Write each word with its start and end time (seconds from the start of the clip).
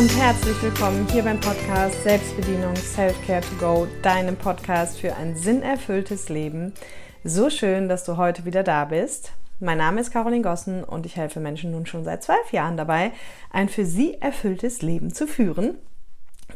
und 0.00 0.16
herzlich 0.16 0.62
willkommen 0.62 1.06
hier 1.12 1.22
beim 1.24 1.38
Podcast 1.38 2.02
Selbstbedienung 2.04 2.74
Self-Care 2.74 3.42
to 3.42 3.54
Go, 3.56 3.86
deinem 4.00 4.34
Podcast 4.34 4.98
für 4.98 5.14
ein 5.14 5.36
sinnerfülltes 5.36 6.30
Leben. 6.30 6.72
So 7.22 7.50
schön, 7.50 7.86
dass 7.86 8.04
du 8.04 8.16
heute 8.16 8.46
wieder 8.46 8.62
da 8.62 8.86
bist. 8.86 9.32
Mein 9.58 9.76
Name 9.76 10.00
ist 10.00 10.10
Caroline 10.10 10.40
Gossen 10.40 10.84
und 10.84 11.04
ich 11.04 11.16
helfe 11.16 11.38
Menschen 11.38 11.72
nun 11.72 11.84
schon 11.84 12.04
seit 12.04 12.22
zwölf 12.22 12.50
Jahren 12.50 12.78
dabei, 12.78 13.12
ein 13.50 13.68
für 13.68 13.84
sie 13.84 14.14
erfülltes 14.14 14.80
Leben 14.80 15.12
zu 15.12 15.26
führen. 15.26 15.76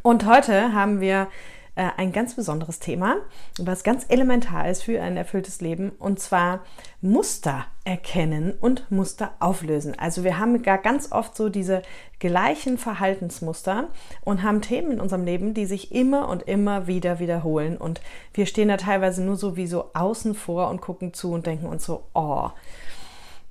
Und 0.01 0.25
heute 0.25 0.73
haben 0.73 1.03
wir 1.03 1.29
äh, 1.75 1.91
ein 1.99 2.13
ganz 2.13 2.37
besonderes 2.37 2.79
Thema, 2.79 3.17
was 3.59 3.85
ganz 3.85 4.07
elementar 4.09 4.71
ist 4.71 4.85
für 4.85 5.03
ein 5.03 5.19
erfülltes 5.19 5.61
Leben, 5.61 5.91
und 5.99 6.19
zwar 6.19 6.65
Muster 7.03 7.67
erkennen 7.85 8.55
und 8.61 8.91
Muster 8.91 9.33
auflösen. 9.41 9.95
Also 9.99 10.25
wir 10.25 10.39
haben 10.39 10.63
gar 10.63 10.79
ganz 10.79 11.13
oft 11.13 11.37
so 11.37 11.51
diese 11.51 11.83
gleichen 12.19 12.79
Verhaltensmuster 12.79 13.89
und 14.25 14.43
haben 14.43 14.63
Themen 14.63 14.93
in 14.93 15.01
unserem 15.01 15.25
Leben, 15.25 15.53
die 15.53 15.67
sich 15.67 15.93
immer 15.93 16.29
und 16.29 16.45
immer 16.45 16.87
wieder 16.87 17.19
wiederholen. 17.19 17.77
Und 17.77 18.01
wir 18.33 18.47
stehen 18.47 18.69
da 18.69 18.79
teilweise 18.79 19.23
nur 19.23 19.37
so 19.37 19.57
wie 19.57 19.67
so 19.67 19.91
außen 19.93 20.35
vor 20.35 20.71
und 20.71 20.81
gucken 20.81 21.13
zu 21.13 21.33
und 21.33 21.47
denken 21.47 21.67
uns 21.67 21.85
so, 21.85 22.05
oh, 22.15 22.51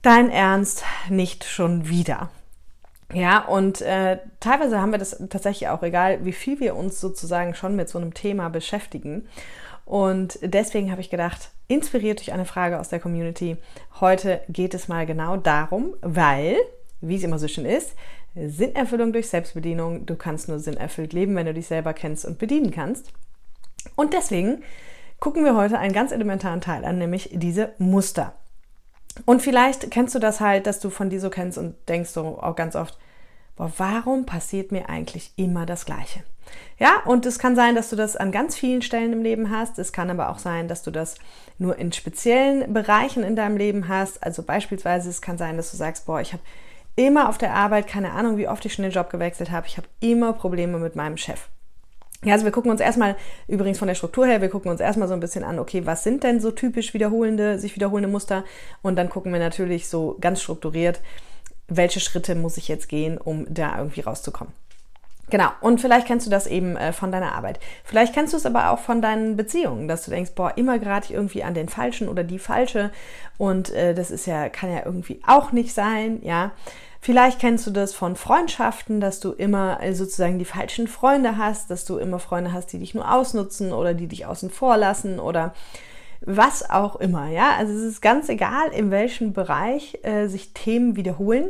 dein 0.02 0.32
Ernst 0.32 0.84
nicht 1.10 1.44
schon 1.44 1.88
wieder. 1.88 2.30
Ja, 3.14 3.46
und 3.46 3.82
äh, 3.82 4.18
teilweise 4.40 4.82
haben 4.82 4.92
wir 4.92 4.98
das 4.98 5.22
tatsächlich 5.30 5.70
auch, 5.70 5.84
egal 5.84 6.26
wie 6.26 6.32
viel 6.32 6.60
wir 6.60 6.76
uns 6.76 7.00
sozusagen 7.00 7.54
schon 7.54 7.76
mit 7.76 7.88
so 7.88 8.00
einem 8.00 8.16
Thema 8.16 8.50
beschäftigen. 8.50 9.28
Und 9.86 10.40
deswegen 10.42 10.90
habe 10.90 11.02
ich 11.02 11.12
gedacht, 11.12 11.52
inspiriert 11.68 12.20
durch 12.20 12.34
eine 12.34 12.46
Frage 12.46 12.80
aus 12.80 12.90
der 12.90 13.00
Community, 13.00 13.58
heute 14.00 14.42
geht 14.50 14.74
es 14.74 14.88
mal 14.88 15.06
genau 15.06 15.38
darum, 15.38 15.96
weil, 16.02 16.58
wie 17.02 17.16
es 17.16 17.24
immer 17.24 17.40
so 17.40 17.48
schön 17.48 17.66
ist, 17.66 17.94
Sinnerfüllung 18.36 19.14
durch 19.14 19.30
Selbstbedienung, 19.30 20.06
du 20.06 20.16
kannst 20.16 20.48
nur 20.48 20.60
sinnerfüllt 20.60 21.14
leben, 21.14 21.36
wenn 21.36 21.46
du 21.46 21.54
dich 21.54 21.68
selber 21.68 21.94
kennst 21.94 22.26
und 22.26 22.40
bedienen 22.40 22.72
kannst. 22.72 23.12
Und 23.96 24.14
deswegen 24.14 24.64
gucken 25.20 25.46
wir 25.46 25.56
heute 25.56 25.78
einen 25.78 25.94
ganz 25.94 26.12
elementaren 26.12 26.62
Teil 26.62 26.84
an, 26.84 26.98
nämlich 26.98 27.30
diese 27.34 27.74
Muster. 27.78 28.34
Und 29.26 29.42
vielleicht 29.42 29.92
kennst 29.92 30.16
du 30.16 30.20
das 30.20 30.40
halt, 30.40 30.66
dass 30.66 30.80
du 30.80 30.90
von 30.90 31.10
dir 31.10 31.20
so 31.20 31.30
kennst 31.30 31.58
und 31.58 31.76
denkst 31.88 32.10
so 32.10 32.40
auch 32.42 32.56
ganz 32.56 32.76
oft, 32.76 32.98
boah, 33.56 33.72
warum 33.78 34.26
passiert 34.26 34.72
mir 34.72 34.90
eigentlich 34.90 35.32
immer 35.36 35.66
das 35.66 35.86
Gleiche? 35.86 36.24
Ja, 36.78 37.02
und 37.06 37.26
es 37.26 37.40
kann 37.40 37.56
sein, 37.56 37.76
dass 37.76 37.90
du 37.90 37.96
das 37.96 38.16
an 38.16 38.32
ganz 38.32 38.56
vielen 38.56 38.82
Stellen 38.82 39.14
im 39.14 39.24
Leben 39.24 39.50
hast. 39.50 39.80
Es 39.80 39.94
kann 39.94 40.10
aber 40.10 40.30
auch 40.30 40.40
sein, 40.40 40.68
dass 40.68 40.84
du 40.84 40.92
das 40.92 41.16
nur 41.58 41.78
in 41.78 41.94
speziellen 41.94 42.74
Bereichen 42.74 43.24
in 43.24 43.36
deinem 43.36 43.58
Leben 43.58 43.88
hast. 43.88 44.24
Also 44.24 44.44
beispielsweise, 44.44 45.10
es 45.10 45.22
kann 45.22 45.38
sein, 45.38 45.58
dass 45.58 45.72
du 45.72 45.78
sagst, 45.78 46.06
boah, 46.06 46.20
ich 46.20 46.34
habe 46.34 46.44
immer 46.96 47.30
auf 47.30 47.38
der 47.38 47.54
Arbeit, 47.54 47.88
keine 47.88 48.12
Ahnung, 48.12 48.38
wie 48.38 48.48
oft 48.48 48.66
ich 48.66 48.74
schon 48.74 48.84
den 48.84 48.92
Job 48.92 49.10
gewechselt 49.10 49.52
habe, 49.52 49.68
ich 49.68 49.78
habe 49.78 49.88
immer 50.00 50.34
Probleme 50.34 50.78
mit 50.78 50.96
meinem 50.96 51.18
Chef. 51.18 51.48
Ja, 52.24 52.34
also 52.34 52.46
wir 52.46 52.52
gucken 52.52 52.72
uns 52.72 52.80
erstmal, 52.80 53.16
übrigens 53.48 53.80
von 53.80 53.88
der 53.88 53.96
Struktur 53.96 54.26
her, 54.26 54.42
wir 54.42 54.50
gucken 54.50 54.72
uns 54.72 54.80
erstmal 54.80 55.08
so 55.08 55.14
ein 55.14 55.20
bisschen 55.20 55.44
an, 55.44 55.60
okay, 55.60 55.86
was 55.86 56.04
sind 56.04 56.24
denn 56.24 56.40
so 56.40 56.52
typisch 56.52 56.94
wiederholende, 56.94 57.60
sich 57.60 57.76
wiederholende 57.76 58.08
Muster? 58.08 58.46
Und 58.82 58.96
dann 58.96 59.10
gucken 59.10 59.34
wir 59.34 59.40
natürlich 59.40 59.90
so 59.90 60.18
ganz 60.22 60.42
strukturiert, 60.42 61.02
welche 61.68 62.00
Schritte 62.00 62.36
muss 62.36 62.58
ich 62.58 62.68
jetzt 62.68 62.90
gehen, 62.90 63.18
um 63.18 63.46
da 63.54 63.78
irgendwie 63.78 64.02
rauszukommen. 64.02 64.54
Genau, 65.30 65.50
und 65.62 65.80
vielleicht 65.80 66.06
kennst 66.06 66.28
du 66.28 66.30
das 66.30 66.48
eben 66.48 66.76
äh, 66.76 66.94
von 66.94 67.12
deiner 67.12 67.34
Arbeit. 67.34 67.60
Vielleicht 67.84 68.14
kennst 68.14 68.34
du 68.34 68.38
es 68.38 68.46
aber 68.46 68.70
auch 68.70 68.80
von 68.80 69.02
deinen 69.02 69.36
Beziehungen, 69.38 69.88
dass 69.88 70.06
du 70.06 70.12
denkst, 70.12 70.32
boah, 70.36 70.54
immer 70.58 70.80
gerade 70.80 71.12
irgendwie 71.12 71.44
an 71.44 71.54
den 71.54 71.70
Falschen 71.70 72.10
oder 72.10 72.24
die 72.24 72.40
Falsche 72.40 72.92
und 73.38 73.72
äh, 73.72 73.96
das 73.96 74.12
ist 74.12 74.28
ja, 74.28 74.50
kann 74.50 74.72
ja 74.72 74.86
irgendwie 74.86 75.22
auch 75.26 75.52
nicht 75.52 75.74
sein, 75.74 76.20
ja. 76.24 76.52
Vielleicht 77.00 77.40
kennst 77.40 77.68
du 77.68 77.72
das 77.72 77.94
von 77.94 78.16
Freundschaften, 78.16 79.02
dass 79.02 79.20
du 79.20 79.32
immer 79.32 79.82
äh, 79.82 79.94
sozusagen 79.94 80.40
die 80.40 80.46
falschen 80.46 80.88
Freunde 80.88 81.38
hast, 81.38 81.70
dass 81.70 81.84
du 81.84 81.98
immer 81.98 82.20
Freunde 82.20 82.54
hast, 82.54 82.72
die 82.72 82.80
dich 82.80 82.94
nur 82.94 83.12
ausnutzen 83.12 83.74
oder 83.74 83.94
die 83.94 84.08
dich 84.08 84.26
außen 84.26 84.50
vor 84.50 84.78
lassen 84.78 85.20
oder 85.20 85.54
was 86.26 86.70
auch 86.70 86.96
immer. 86.98 87.30
Ja, 87.30 87.56
also 87.58 87.74
es 87.74 87.84
ist 87.84 88.02
ganz 88.02 88.30
egal, 88.30 88.70
in 88.72 88.92
welchem 88.92 89.34
Bereich 89.34 90.00
äh, 90.04 90.28
sich 90.28 90.54
Themen 90.54 90.96
wiederholen. 90.96 91.50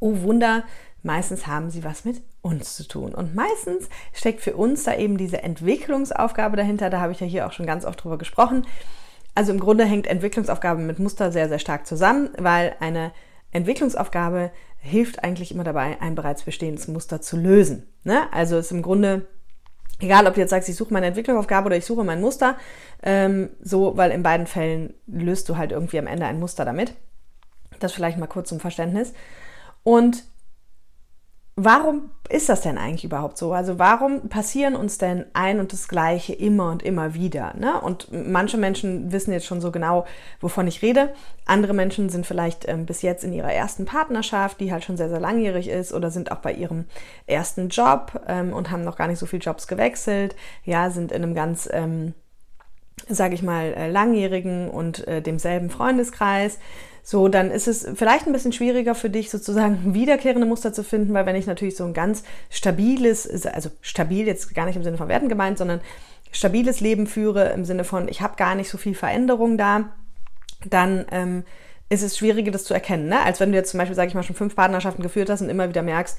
Oh 0.00 0.22
Wunder, 0.22 0.64
meistens 1.02 1.46
haben 1.46 1.70
sie 1.70 1.84
was 1.84 2.04
mit 2.04 2.22
uns 2.42 2.76
zu 2.76 2.86
tun. 2.86 3.14
Und 3.14 3.34
meistens 3.34 3.88
steckt 4.12 4.40
für 4.40 4.56
uns 4.56 4.84
da 4.84 4.96
eben 4.96 5.16
diese 5.16 5.42
Entwicklungsaufgabe 5.42 6.56
dahinter. 6.56 6.90
Da 6.90 7.00
habe 7.00 7.12
ich 7.12 7.20
ja 7.20 7.26
hier 7.26 7.46
auch 7.46 7.52
schon 7.52 7.66
ganz 7.66 7.84
oft 7.84 8.02
drüber 8.02 8.18
gesprochen. 8.18 8.66
Also 9.34 9.52
im 9.52 9.60
Grunde 9.60 9.84
hängt 9.84 10.06
Entwicklungsaufgabe 10.06 10.80
mit 10.80 10.98
Muster 10.98 11.30
sehr, 11.30 11.48
sehr 11.48 11.58
stark 11.58 11.86
zusammen, 11.86 12.30
weil 12.38 12.74
eine 12.80 13.12
Entwicklungsaufgabe 13.52 14.50
hilft 14.78 15.24
eigentlich 15.24 15.52
immer 15.52 15.64
dabei, 15.64 16.00
ein 16.00 16.14
bereits 16.14 16.42
bestehendes 16.42 16.88
Muster 16.88 17.20
zu 17.20 17.36
lösen. 17.36 17.86
Ne? 18.04 18.32
Also 18.32 18.58
ist 18.58 18.72
im 18.72 18.82
Grunde 18.82 19.26
egal, 20.00 20.26
ob 20.26 20.34
du 20.34 20.40
jetzt 20.40 20.50
sagst, 20.50 20.68
ich 20.68 20.76
suche 20.76 20.92
meine 20.92 21.06
Entwicklungsaufgabe 21.06 21.66
oder 21.66 21.76
ich 21.76 21.84
suche 21.84 22.04
mein 22.04 22.20
Muster, 22.20 22.56
ähm, 23.02 23.50
so, 23.60 23.96
weil 23.96 24.10
in 24.10 24.22
beiden 24.22 24.46
Fällen 24.46 24.94
löst 25.06 25.48
du 25.48 25.56
halt 25.56 25.72
irgendwie 25.72 25.98
am 25.98 26.06
Ende 26.06 26.26
ein 26.26 26.40
Muster 26.40 26.64
damit. 26.64 26.94
Das 27.80 27.92
vielleicht 27.92 28.18
mal 28.18 28.26
kurz 28.26 28.48
zum 28.48 28.60
Verständnis. 28.60 29.12
Und 29.82 30.24
warum 31.58 32.10
ist 32.28 32.48
das 32.48 32.60
denn 32.60 32.78
eigentlich 32.78 33.04
überhaupt 33.04 33.36
so? 33.36 33.52
Also 33.52 33.78
warum 33.78 34.28
passieren 34.28 34.76
uns 34.76 34.98
denn 34.98 35.24
ein 35.32 35.58
und 35.58 35.72
das 35.72 35.88
Gleiche 35.88 36.32
immer 36.32 36.70
und 36.70 36.82
immer 36.84 37.14
wieder? 37.14 37.54
Ne? 37.58 37.80
Und 37.80 38.08
manche 38.12 38.58
Menschen 38.58 39.10
wissen 39.10 39.32
jetzt 39.32 39.46
schon 39.46 39.60
so 39.60 39.72
genau, 39.72 40.06
wovon 40.40 40.68
ich 40.68 40.82
rede. 40.82 41.12
Andere 41.46 41.74
Menschen 41.74 42.10
sind 42.10 42.26
vielleicht 42.26 42.68
ähm, 42.68 42.86
bis 42.86 43.02
jetzt 43.02 43.24
in 43.24 43.32
ihrer 43.32 43.52
ersten 43.52 43.86
Partnerschaft, 43.86 44.60
die 44.60 44.70
halt 44.70 44.84
schon 44.84 44.96
sehr, 44.96 45.08
sehr 45.08 45.20
langjährig 45.20 45.68
ist, 45.68 45.92
oder 45.92 46.10
sind 46.10 46.30
auch 46.30 46.38
bei 46.38 46.52
ihrem 46.52 46.84
ersten 47.26 47.70
Job 47.70 48.20
ähm, 48.28 48.52
und 48.52 48.70
haben 48.70 48.84
noch 48.84 48.96
gar 48.96 49.08
nicht 49.08 49.18
so 49.18 49.26
viele 49.26 49.42
Jobs 49.42 49.66
gewechselt. 49.66 50.36
Ja, 50.64 50.90
sind 50.90 51.10
in 51.10 51.22
einem 51.22 51.34
ganz 51.34 51.68
ähm, 51.72 52.14
sage 53.08 53.34
ich 53.34 53.42
mal, 53.42 53.74
äh, 53.74 53.90
langjährigen 53.90 54.68
und 54.70 55.06
äh, 55.06 55.22
demselben 55.22 55.70
Freundeskreis, 55.70 56.58
so, 57.02 57.28
dann 57.28 57.50
ist 57.50 57.68
es 57.68 57.88
vielleicht 57.94 58.26
ein 58.26 58.34
bisschen 58.34 58.52
schwieriger 58.52 58.94
für 58.94 59.08
dich, 59.08 59.30
sozusagen 59.30 59.78
wiederkehrende 59.94 60.46
Muster 60.46 60.74
zu 60.74 60.84
finden, 60.84 61.14
weil 61.14 61.24
wenn 61.24 61.36
ich 61.36 61.46
natürlich 61.46 61.76
so 61.76 61.84
ein 61.84 61.94
ganz 61.94 62.22
stabiles, 62.50 63.46
also 63.46 63.70
stabil 63.80 64.26
jetzt 64.26 64.54
gar 64.54 64.66
nicht 64.66 64.76
im 64.76 64.84
Sinne 64.84 64.98
von 64.98 65.08
Werten 65.08 65.30
gemeint, 65.30 65.56
sondern 65.56 65.80
stabiles 66.32 66.80
Leben 66.80 67.06
führe 67.06 67.50
im 67.52 67.64
Sinne 67.64 67.84
von, 67.84 68.08
ich 68.08 68.20
habe 68.20 68.36
gar 68.36 68.54
nicht 68.54 68.68
so 68.68 68.76
viel 68.76 68.94
Veränderung 68.94 69.56
da, 69.56 69.88
dann 70.68 71.06
ähm, 71.10 71.44
ist 71.88 72.02
es 72.02 72.18
schwieriger, 72.18 72.50
das 72.50 72.64
zu 72.64 72.74
erkennen. 72.74 73.08
Ne? 73.08 73.20
Als 73.20 73.40
wenn 73.40 73.52
du 73.52 73.56
jetzt 73.56 73.70
zum 73.70 73.78
Beispiel, 73.78 73.96
sage 73.96 74.08
ich 74.08 74.14
mal, 74.14 74.22
schon 74.22 74.36
fünf 74.36 74.54
Partnerschaften 74.54 75.02
geführt 75.02 75.30
hast 75.30 75.40
und 75.40 75.48
immer 75.48 75.68
wieder 75.68 75.82
merkst, 75.82 76.18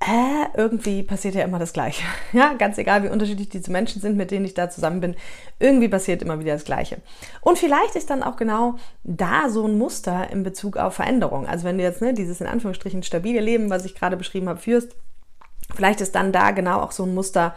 äh, 0.00 0.46
irgendwie 0.56 1.02
passiert 1.02 1.34
ja 1.34 1.44
immer 1.44 1.58
das 1.58 1.72
Gleiche. 1.72 2.04
Ja, 2.32 2.54
ganz 2.54 2.78
egal, 2.78 3.02
wie 3.02 3.08
unterschiedlich 3.08 3.48
diese 3.48 3.70
Menschen 3.70 4.00
sind, 4.00 4.16
mit 4.16 4.30
denen 4.30 4.44
ich 4.44 4.54
da 4.54 4.70
zusammen 4.70 5.00
bin, 5.00 5.16
irgendwie 5.58 5.88
passiert 5.88 6.22
immer 6.22 6.40
wieder 6.40 6.54
das 6.54 6.64
Gleiche. 6.64 6.98
Und 7.42 7.58
vielleicht 7.58 7.96
ist 7.96 8.08
dann 8.08 8.22
auch 8.22 8.36
genau 8.36 8.76
da 9.04 9.50
so 9.50 9.66
ein 9.66 9.76
Muster 9.76 10.30
in 10.30 10.42
Bezug 10.42 10.76
auf 10.76 10.94
Veränderung. 10.94 11.46
Also 11.46 11.64
wenn 11.64 11.76
du 11.76 11.84
jetzt 11.84 12.00
ne, 12.00 12.14
dieses 12.14 12.40
in 12.40 12.46
Anführungsstrichen 12.46 13.02
stabile 13.02 13.40
Leben, 13.40 13.68
was 13.68 13.84
ich 13.84 13.94
gerade 13.94 14.16
beschrieben 14.16 14.48
habe, 14.48 14.60
führst, 14.60 14.96
vielleicht 15.74 16.00
ist 16.00 16.14
dann 16.14 16.32
da 16.32 16.52
genau 16.52 16.80
auch 16.80 16.92
so 16.92 17.04
ein 17.04 17.14
Muster, 17.14 17.54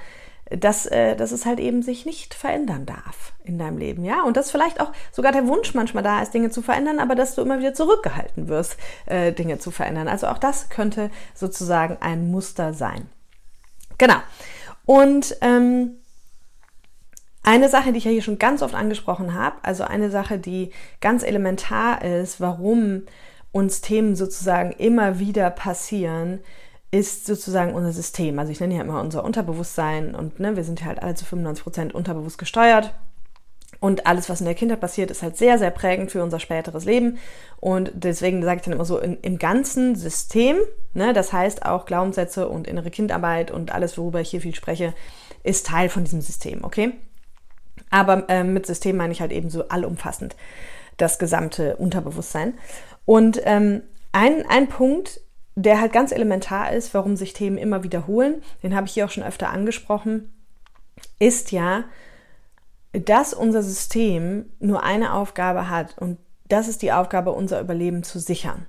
dass, 0.50 0.86
äh, 0.86 1.16
dass 1.16 1.32
es 1.32 1.46
halt 1.46 1.60
eben 1.60 1.82
sich 1.82 2.06
nicht 2.06 2.34
verändern 2.34 2.86
darf 2.86 3.34
in 3.44 3.58
deinem 3.58 3.78
Leben, 3.78 4.04
ja. 4.04 4.24
Und 4.24 4.38
dass 4.38 4.52
vielleicht 4.52 4.80
auch 4.80 4.92
sogar 5.12 5.32
der 5.32 5.48
Wunsch 5.48 5.74
manchmal 5.74 6.04
da 6.04 6.22
ist, 6.22 6.34
Dinge 6.34 6.50
zu 6.50 6.62
verändern, 6.62 7.00
aber 7.00 7.16
dass 7.16 7.36
du 7.36 7.42
immer 7.42 7.60
wieder 7.60 7.74
zurückgehalten 7.74 8.48
wirst, 8.48 8.78
äh, 9.06 9.32
Dinge 9.32 9.60
zu 9.60 9.72
verändern. 9.72 10.08
Also 10.08 10.28
auch 10.28 10.38
das 10.38 10.70
könnte 10.70 11.10
sozusagen 11.34 11.98
ein 12.02 12.30
Muster 12.30 12.74
sein. 12.74 13.10
Genau. 13.98 14.18
Und 14.86 15.38
ähm, 15.42 15.98
eine 17.44 17.70
Sache, 17.70 17.92
die 17.92 17.98
ich 17.98 18.06
ja 18.06 18.12
hier 18.12 18.22
schon 18.22 18.40
ganz 18.40 18.62
oft 18.62 18.76
angesprochen 18.76 19.34
habe, 19.34 19.58
also 19.64 19.84
eine 19.84 20.10
Sache, 20.10 20.40
die 20.40 20.72
ganz 21.02 21.24
elementar 21.24 22.02
ist, 22.04 22.40
warum 22.40 23.04
uns 23.52 23.82
Themen 23.82 24.16
sozusagen 24.16 24.72
immer 24.72 25.20
wieder 25.20 25.50
passieren, 25.50 26.40
ist 26.94 27.26
sozusagen 27.26 27.74
unser 27.74 27.92
System. 27.92 28.38
Also 28.38 28.52
ich 28.52 28.60
nenne 28.60 28.76
ja 28.76 28.82
immer 28.82 29.02
unser 29.02 29.24
Unterbewusstsein 29.24 30.14
und 30.14 30.40
ne, 30.40 30.56
wir 30.56 30.64
sind 30.64 30.80
ja 30.80 30.86
halt 30.86 31.02
alle 31.02 31.16
zu 31.16 31.26
95 31.26 31.64
Prozent 31.64 31.96
unterbewusst 31.96 32.38
gesteuert. 32.38 32.94
Und 33.80 34.06
alles, 34.06 34.30
was 34.30 34.42
in 34.42 34.46
der 34.46 34.54
Kindheit 34.54 34.80
passiert, 34.80 35.10
ist 35.10 35.24
halt 35.24 35.36
sehr, 35.36 35.58
sehr 35.58 35.72
prägend 35.72 36.12
für 36.12 36.22
unser 36.22 36.40
späteres 36.40 36.86
Leben. 36.86 37.18
Und 37.60 37.92
deswegen 37.96 38.44
sage 38.44 38.58
ich 38.58 38.62
dann 38.62 38.76
immer 38.76 38.86
so, 38.86 39.00
in, 39.00 39.18
im 39.22 39.40
ganzen 39.40 39.96
System, 39.96 40.58
ne, 40.94 41.14
das 41.14 41.34
heißt 41.34 41.66
auch 41.66 41.88
Glaubenssätze 41.88 42.48
und 42.48 42.68
innere 42.68 42.92
Kindarbeit 42.92 43.50
und 43.50 43.74
alles, 43.74 43.98
worüber 43.98 44.22
ich 44.22 44.30
hier 44.30 44.42
viel 44.42 44.54
spreche, 44.54 44.94
ist 45.42 45.66
Teil 45.66 45.90
von 45.90 46.04
diesem 46.04 46.22
System, 46.22 46.64
okay? 46.64 46.94
Aber 47.90 48.30
äh, 48.30 48.44
mit 48.44 48.68
System 48.68 48.98
meine 48.98 49.14
ich 49.14 49.20
halt 49.20 49.32
eben 49.32 49.50
so 49.50 49.68
allumfassend 49.68 50.36
das 50.98 51.18
gesamte 51.18 51.76
Unterbewusstsein. 51.78 52.54
Und 53.04 53.42
ähm, 53.46 53.82
ein, 54.12 54.46
ein 54.48 54.70
Punkt, 54.70 55.22
der 55.56 55.80
halt 55.80 55.94
ganz 55.94 56.12
elementar 56.12 56.74
ist, 56.74 56.94
warum 56.94 57.16
sich 57.16 57.34
Themen 57.34 57.58
immer 57.58 57.84
wiederholen, 57.84 58.42
den 58.64 58.76
habe 58.76 58.88
ich 58.88 58.94
hier 58.94 59.06
auch 59.06 59.12
schon 59.12 59.24
öfter 59.24 59.50
angesprochen, 59.50 60.34
ist 61.20 61.52
ja, 61.52 61.86
dass 62.92 63.34
unser 63.34 63.64
System 63.64 64.46
nur 64.60 64.84
eine 64.84 65.14
Aufgabe 65.14 65.70
hat 65.70 65.98
und 65.98 66.18
das 66.50 66.68
ist 66.68 66.82
die 66.82 66.92
Aufgabe, 66.92 67.32
unser 67.32 67.60
Überleben 67.60 68.04
zu 68.04 68.20
sichern. 68.20 68.68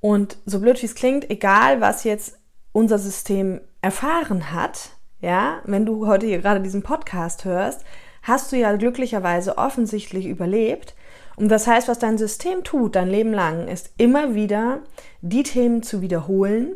Und 0.00 0.38
so 0.46 0.60
blöd 0.60 0.80
wie 0.80 0.86
es 0.86 0.94
klingt, 0.94 1.30
egal 1.30 1.80
was 1.80 2.04
jetzt 2.04 2.38
unser 2.72 2.98
System 2.98 3.60
erfahren 3.82 4.52
hat, 4.52 4.90
ja, 5.20 5.60
wenn 5.64 5.86
du 5.86 6.06
heute 6.06 6.26
hier 6.26 6.40
gerade 6.40 6.60
diesen 6.60 6.82
Podcast 6.82 7.44
hörst, 7.44 7.84
hast 8.22 8.52
du 8.52 8.56
ja 8.56 8.74
glücklicherweise 8.76 9.58
offensichtlich 9.58 10.26
überlebt. 10.26 10.94
Und 11.36 11.48
das 11.48 11.66
heißt, 11.66 11.86
was 11.86 11.98
dein 11.98 12.18
System 12.18 12.64
tut, 12.64 12.96
dein 12.96 13.08
Leben 13.08 13.32
lang, 13.32 13.68
ist 13.68 13.90
immer 13.98 14.34
wieder 14.34 14.80
die 15.20 15.42
Themen 15.42 15.82
zu 15.82 16.00
wiederholen, 16.00 16.72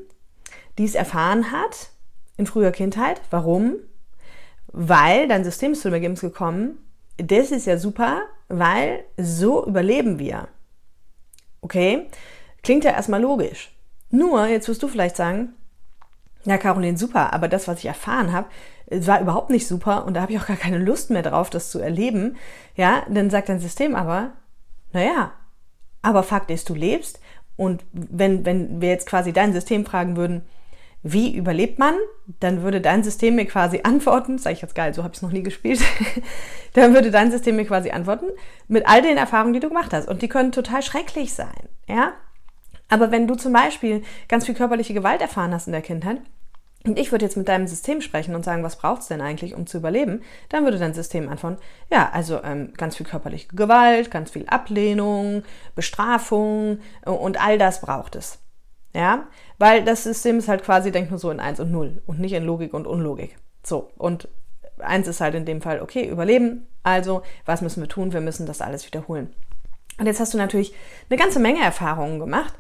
die 0.79 0.85
es 0.85 0.95
erfahren 0.95 1.51
hat 1.51 1.91
in 2.37 2.47
früher 2.47 2.71
Kindheit. 2.71 3.21
Warum? 3.31 3.77
Weil 4.69 5.29
dein 5.29 5.45
System 5.45 5.73
ist 5.73 5.83
zu 5.83 5.89
dem 5.89 5.95
Ergebnis 5.95 6.21
gekommen, 6.21 6.79
das 7.17 7.51
ist 7.51 7.67
ja 7.67 7.79
super, 7.79 8.23
weil 8.49 9.05
so 9.17 9.67
überleben 9.67 10.19
wir. 10.19 10.49
Okay? 11.63 12.09
Klingt 12.63 12.85
ja 12.85 12.93
erstmal 12.93 13.21
logisch. 13.21 13.75
Nur, 14.11 14.47
jetzt 14.47 14.69
wirst 14.69 14.83
du 14.83 14.89
vielleicht 14.89 15.17
sagen, 15.17 15.55
ja, 16.45 16.57
Caroline, 16.57 16.97
super, 16.97 17.33
aber 17.33 17.49
das, 17.49 17.69
was 17.69 17.81
ich 17.81 17.87
erfahren 17.87 18.33
habe, 18.33 18.49
war 18.91 19.21
überhaupt 19.21 19.51
nicht 19.51 19.67
super 19.67 20.05
und 20.07 20.15
da 20.15 20.23
habe 20.23 20.33
ich 20.33 20.41
auch 20.41 20.47
gar 20.47 20.57
keine 20.57 20.79
Lust 20.79 21.11
mehr 21.11 21.23
drauf, 21.23 21.51
das 21.51 21.71
zu 21.71 21.79
erleben. 21.79 22.37
Ja, 22.77 23.03
dann 23.09 23.31
sagt 23.31 23.49
dein 23.49 23.61
System 23.61 23.95
aber, 23.95 24.33
naja, 24.93 25.33
aber 26.03 26.23
Fakt 26.23 26.51
ist, 26.51 26.69
du 26.69 26.75
lebst 26.75 27.21
und 27.57 27.85
wenn, 27.93 28.45
wenn 28.45 28.81
wir 28.81 28.89
jetzt 28.89 29.07
quasi 29.07 29.33
dein 29.33 29.53
System 29.53 29.85
fragen 29.85 30.17
würden, 30.17 30.43
wie 31.03 31.35
überlebt 31.35 31.79
man, 31.79 31.95
dann 32.41 32.63
würde 32.63 32.81
dein 32.81 33.03
System 33.03 33.35
mir 33.35 33.47
quasi 33.47 33.81
antworten, 33.85 34.39
sage 34.39 34.55
ich 34.55 34.63
jetzt 34.63 34.75
geil, 34.75 34.93
so 34.93 35.03
habe 35.03 35.13
ich 35.13 35.19
es 35.19 35.23
noch 35.23 35.33
nie 35.33 35.43
gespielt, 35.43 35.81
dann 36.75 36.93
würde 36.93 37.11
dein 37.11 37.31
System 37.31 37.57
mir 37.57 37.65
quasi 37.65 37.91
antworten 37.91 38.27
mit 38.69 38.87
all 38.87 39.01
den 39.01 39.17
Erfahrungen, 39.17 39.55
die 39.55 39.61
du 39.61 39.69
gemacht 39.69 39.93
hast. 39.93 40.09
Und 40.09 40.21
die 40.23 40.29
können 40.29 40.53
total 40.53 40.83
schrecklich 40.83 41.33
sein, 41.33 41.69
ja. 41.87 42.13
Aber 42.89 43.11
wenn 43.13 43.29
du 43.29 43.35
zum 43.37 43.53
Beispiel 43.53 44.03
ganz 44.29 44.47
viel 44.47 44.55
körperliche 44.55 44.93
Gewalt 44.93 45.21
erfahren 45.21 45.55
hast 45.55 45.69
in 45.69 45.73
der 45.73 45.83
Kindheit, 45.83 46.21
und 46.87 46.99
ich 46.99 47.13
würde 47.13 47.27
jetzt 47.27 47.37
mit 47.37 47.49
deinem 47.49 47.67
System 47.67 48.01
sprechen 48.01 48.35
und 48.35 48.45
sagen, 48.45 48.63
was 48.63 48.77
braucht 48.77 49.03
es 49.03 49.09
denn 49.09 49.21
eigentlich, 49.21 49.55
um 49.55 49.67
zu 49.67 49.79
überleben? 49.79 50.23
Dann 50.49 50.65
würde 50.65 50.79
dein 50.79 50.95
System 50.95 51.29
antworten, 51.29 51.59
ja, 51.93 52.11
also 52.13 52.43
ähm, 52.43 52.73
ganz 52.77 52.97
viel 52.97 53.05
körperliche 53.05 53.49
Gewalt, 53.49 54.11
ganz 54.11 54.31
viel 54.31 54.47
Ablehnung, 54.47 55.43
Bestrafung 55.75 56.79
äh, 57.05 57.11
und 57.11 57.43
all 57.45 57.59
das 57.59 57.83
braucht 57.83 58.17
es. 58.17 58.39
Ja, 58.95 59.29
weil 59.59 59.85
das 59.85 60.05
System 60.05 60.39
ist 60.39 60.49
halt 60.49 60.65
quasi, 60.65 60.91
denkt 60.91 61.11
nur 61.11 61.21
so 61.21 61.31
in 61.31 61.39
1 61.39 61.61
und 61.61 61.71
0 61.71 62.03
und 62.07 62.19
nicht 62.19 62.33
in 62.33 62.45
Logik 62.45 62.75
und 62.75 62.87
Unlogik. 62.87 63.37
So, 63.63 63.91
und 63.97 64.29
1 64.79 65.07
ist 65.07 65.21
halt 65.21 65.35
in 65.35 65.45
dem 65.45 65.61
Fall, 65.61 65.81
okay, 65.83 66.09
überleben, 66.09 66.67
also 66.83 67.23
was 67.45 67.61
müssen 67.61 67.83
wir 67.83 67.89
tun? 67.89 68.13
Wir 68.13 68.23
müssen 68.23 68.47
das 68.47 68.63
alles 68.63 68.87
wiederholen. 68.87 69.33
Und 69.99 70.07
jetzt 70.07 70.19
hast 70.19 70.33
du 70.33 70.39
natürlich 70.39 70.75
eine 71.09 71.19
ganze 71.19 71.39
Menge 71.39 71.63
Erfahrungen 71.63 72.19
gemacht 72.19 72.55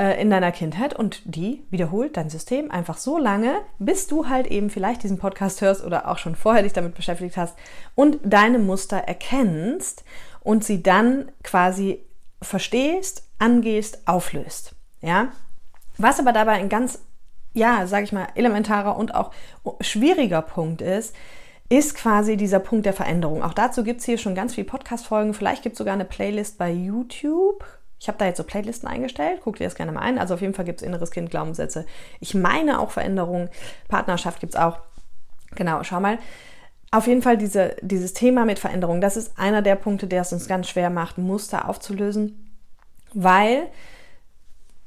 äh, 0.00 0.18
in 0.18 0.30
deiner 0.30 0.50
Kindheit 0.50 0.94
und 0.94 1.20
die 1.26 1.62
wiederholt 1.68 2.16
dein 2.16 2.30
System 2.30 2.70
einfach 2.70 2.96
so 2.96 3.18
lange, 3.18 3.56
bis 3.78 4.06
du 4.06 4.28
halt 4.28 4.46
eben 4.46 4.70
vielleicht 4.70 5.02
diesen 5.02 5.18
Podcast 5.18 5.60
hörst 5.60 5.84
oder 5.84 6.08
auch 6.08 6.16
schon 6.16 6.36
vorher 6.36 6.62
dich 6.62 6.72
damit 6.72 6.94
beschäftigt 6.94 7.36
hast 7.36 7.54
und 7.94 8.18
deine 8.24 8.58
Muster 8.58 8.96
erkennst 8.96 10.04
und 10.42 10.64
sie 10.64 10.82
dann 10.82 11.30
quasi 11.42 12.02
verstehst, 12.40 13.28
angehst, 13.38 14.08
auflöst. 14.08 14.74
Ja, 15.02 15.28
was 15.98 16.18
aber 16.18 16.32
dabei 16.32 16.52
ein 16.52 16.70
ganz, 16.70 17.00
ja, 17.52 17.86
sag 17.86 18.04
ich 18.04 18.12
mal, 18.12 18.28
elementarer 18.36 18.96
und 18.96 19.14
auch 19.14 19.32
schwieriger 19.82 20.40
Punkt 20.40 20.80
ist, 20.80 21.14
ist 21.68 21.94
quasi 21.94 22.38
dieser 22.38 22.58
Punkt 22.58 22.86
der 22.86 22.94
Veränderung. 22.94 23.42
Auch 23.42 23.54
dazu 23.54 23.84
gibt 23.84 24.00
es 24.00 24.06
hier 24.06 24.16
schon 24.16 24.34
ganz 24.34 24.54
viele 24.54 24.66
Podcast-Folgen. 24.66 25.34
Vielleicht 25.34 25.62
gibt 25.62 25.74
es 25.74 25.78
sogar 25.78 25.92
eine 25.92 26.06
Playlist 26.06 26.56
bei 26.56 26.72
YouTube. 26.72 27.64
Ich 28.00 28.08
habe 28.08 28.16
da 28.16 28.24
jetzt 28.24 28.38
so 28.38 28.44
Playlisten 28.44 28.88
eingestellt. 28.88 29.42
Guck 29.44 29.56
dir 29.56 29.64
das 29.64 29.74
gerne 29.74 29.92
mal 29.92 30.00
ein. 30.00 30.18
Also 30.18 30.34
auf 30.34 30.40
jeden 30.40 30.54
Fall 30.54 30.64
gibt 30.64 30.80
es 30.80 30.86
inneres 30.86 31.10
Kind, 31.10 31.30
Glaubenssätze. 31.30 31.84
Ich 32.18 32.34
meine 32.34 32.80
auch 32.80 32.90
Veränderungen. 32.90 33.50
Partnerschaft 33.88 34.40
gibt 34.40 34.54
es 34.54 34.60
auch. 34.60 34.78
Genau, 35.54 35.82
schau 35.84 36.00
mal. 36.00 36.18
Auf 36.90 37.06
jeden 37.06 37.20
Fall 37.22 37.36
diese, 37.36 37.76
dieses 37.82 38.14
Thema 38.14 38.46
mit 38.46 38.58
Veränderung, 38.58 39.00
das 39.00 39.16
ist 39.16 39.38
einer 39.38 39.62
der 39.62 39.76
Punkte, 39.76 40.08
der 40.08 40.22
es 40.22 40.32
uns 40.32 40.48
ganz 40.48 40.68
schwer 40.68 40.90
macht, 40.90 41.18
Muster 41.18 41.68
aufzulösen, 41.68 42.58
weil 43.14 43.68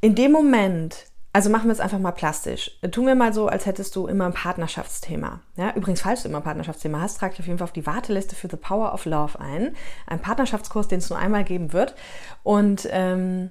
in 0.01 0.15
dem 0.15 0.33
Moment, 0.33 1.06
also 1.36 1.50
machen 1.50 1.66
wir 1.66 1.72
es 1.72 1.80
einfach 1.80 1.98
mal 1.98 2.12
plastisch. 2.12 2.72
Tun 2.92 3.08
wir 3.08 3.16
mal 3.16 3.34
so, 3.34 3.48
als 3.48 3.66
hättest 3.66 3.96
du 3.96 4.06
immer 4.06 4.28
ein 4.28 4.34
Partnerschaftsthema. 4.34 5.40
Ja, 5.56 5.74
übrigens, 5.74 6.02
falls 6.02 6.22
du 6.22 6.30
immer 6.30 6.38
ein 6.38 6.44
Partnerschaftsthema 6.44 7.02
hast, 7.02 7.18
trag 7.18 7.32
dich 7.32 7.40
auf 7.40 7.48
jeden 7.48 7.58
Fall 7.58 7.66
auf 7.66 7.74
die 7.74 7.88
Warteliste 7.88 8.36
für 8.36 8.48
The 8.48 8.56
Power 8.56 8.94
of 8.94 9.06
Love 9.06 9.40
ein. 9.40 9.76
Ein 10.06 10.22
Partnerschaftskurs, 10.22 10.88
den 10.88 11.00
es 11.00 11.10
nur 11.10 11.18
einmal 11.18 11.44
geben 11.44 11.74
wird. 11.74 11.96
Und 12.44 12.88
ähm, 12.92 13.50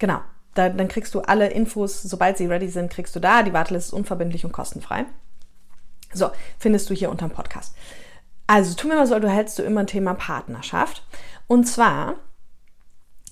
genau, 0.00 0.20
da, 0.54 0.68
dann 0.68 0.88
kriegst 0.88 1.14
du 1.14 1.20
alle 1.20 1.48
Infos, 1.48 2.02
sobald 2.02 2.38
sie 2.38 2.46
ready 2.46 2.68
sind, 2.68 2.90
kriegst 2.90 3.14
du 3.14 3.20
da. 3.20 3.44
Die 3.44 3.52
Warteliste 3.52 3.90
ist 3.90 3.94
unverbindlich 3.94 4.44
und 4.44 4.52
kostenfrei. 4.52 5.06
So, 6.12 6.30
findest 6.58 6.90
du 6.90 6.94
hier 6.94 7.08
unter 7.08 7.28
dem 7.28 7.32
Podcast. 7.32 7.76
Also 8.48 8.74
tun 8.74 8.90
wir 8.90 8.96
mal 8.96 9.06
so, 9.06 9.16
du 9.20 9.30
hältst 9.30 9.60
du 9.60 9.62
immer 9.62 9.80
ein 9.82 9.86
Thema 9.86 10.14
Partnerschaft. 10.14 11.06
Und 11.46 11.68
zwar 11.68 12.16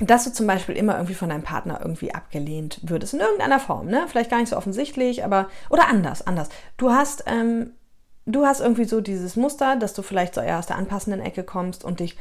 dass 0.00 0.24
du 0.24 0.32
zum 0.32 0.46
Beispiel 0.46 0.76
immer 0.76 0.94
irgendwie 0.94 1.14
von 1.14 1.28
deinem 1.28 1.42
Partner 1.42 1.78
irgendwie 1.80 2.14
abgelehnt 2.14 2.80
würdest, 2.82 3.14
in 3.14 3.20
irgendeiner 3.20 3.60
Form, 3.60 3.86
ne? 3.86 4.06
Vielleicht 4.08 4.30
gar 4.30 4.38
nicht 4.38 4.48
so 4.48 4.56
offensichtlich, 4.56 5.24
aber 5.24 5.48
oder 5.68 5.88
anders, 5.88 6.26
anders. 6.26 6.48
Du 6.78 6.90
hast, 6.90 7.24
ähm, 7.26 7.72
du 8.24 8.46
hast 8.46 8.60
irgendwie 8.60 8.84
so 8.84 9.00
dieses 9.00 9.36
Muster, 9.36 9.76
dass 9.76 9.92
du 9.92 10.02
vielleicht 10.02 10.34
so 10.34 10.40
eher 10.40 10.58
aus 10.58 10.66
der 10.66 10.76
anpassenden 10.76 11.20
Ecke 11.20 11.44
kommst 11.44 11.84
und 11.84 12.00
dich 12.00 12.16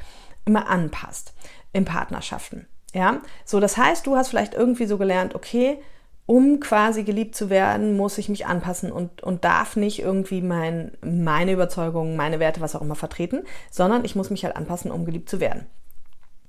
immer 0.46 0.68
anpasst 0.68 1.34
in 1.72 1.86
Partnerschaften. 1.86 2.68
Ja, 2.94 3.22
so 3.46 3.60
das 3.60 3.78
heißt, 3.78 4.06
du 4.06 4.16
hast 4.16 4.30
vielleicht 4.30 4.56
irgendwie 4.56 4.88
so 4.88 4.98
gelernt, 4.98 5.36
okay, 5.36 5.80
um 6.26 6.60
quasi 6.60 7.04
geliebt 7.04 7.36
zu 7.36 7.50
werden, 7.50 7.96
muss 7.96 8.18
ich 8.18 8.30
mich 8.30 8.46
anpassen 8.46 8.92
und, 8.92 9.24
und 9.24 9.46
darf 9.46 9.76
nicht 9.76 10.00
irgendwie 10.00 10.42
mein, 10.42 10.92
meine 11.02 11.54
Überzeugungen, 11.54 12.16
meine 12.16 12.40
Werte, 12.40 12.62
was 12.62 12.76
auch 12.76 12.82
immer 12.82 12.96
vertreten, 12.96 13.44
sondern 13.72 14.06
ich 14.06 14.16
muss 14.16 14.30
mich 14.30 14.44
halt 14.44 14.56
anpassen, 14.56 14.92
um 14.92 15.06
geliebt 15.06 15.30
zu 15.30 15.40
werden. 15.40 15.66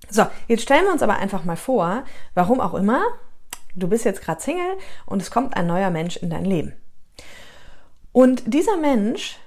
So, 0.08 0.26
jetzt 0.48 0.62
stellen 0.62 0.84
wir 0.84 0.92
uns 0.92 1.02
aber 1.02 1.18
einfach 1.18 1.44
mal 1.44 1.56
vor, 1.56 2.04
warum 2.34 2.60
auch 2.60 2.74
immer, 2.74 3.02
du 3.76 3.88
bist 3.88 4.04
jetzt 4.04 4.22
gerade 4.22 4.40
Single 4.40 4.76
und 5.06 5.22
es 5.22 5.30
kommt 5.30 5.56
ein 5.56 5.66
neuer 5.66 5.90
Mensch 5.90 6.16
in 6.16 6.30
dein 6.30 6.44
Leben. 6.44 6.72
Und 8.12 8.42
dieser 8.46 8.76
Mensch 8.76 9.38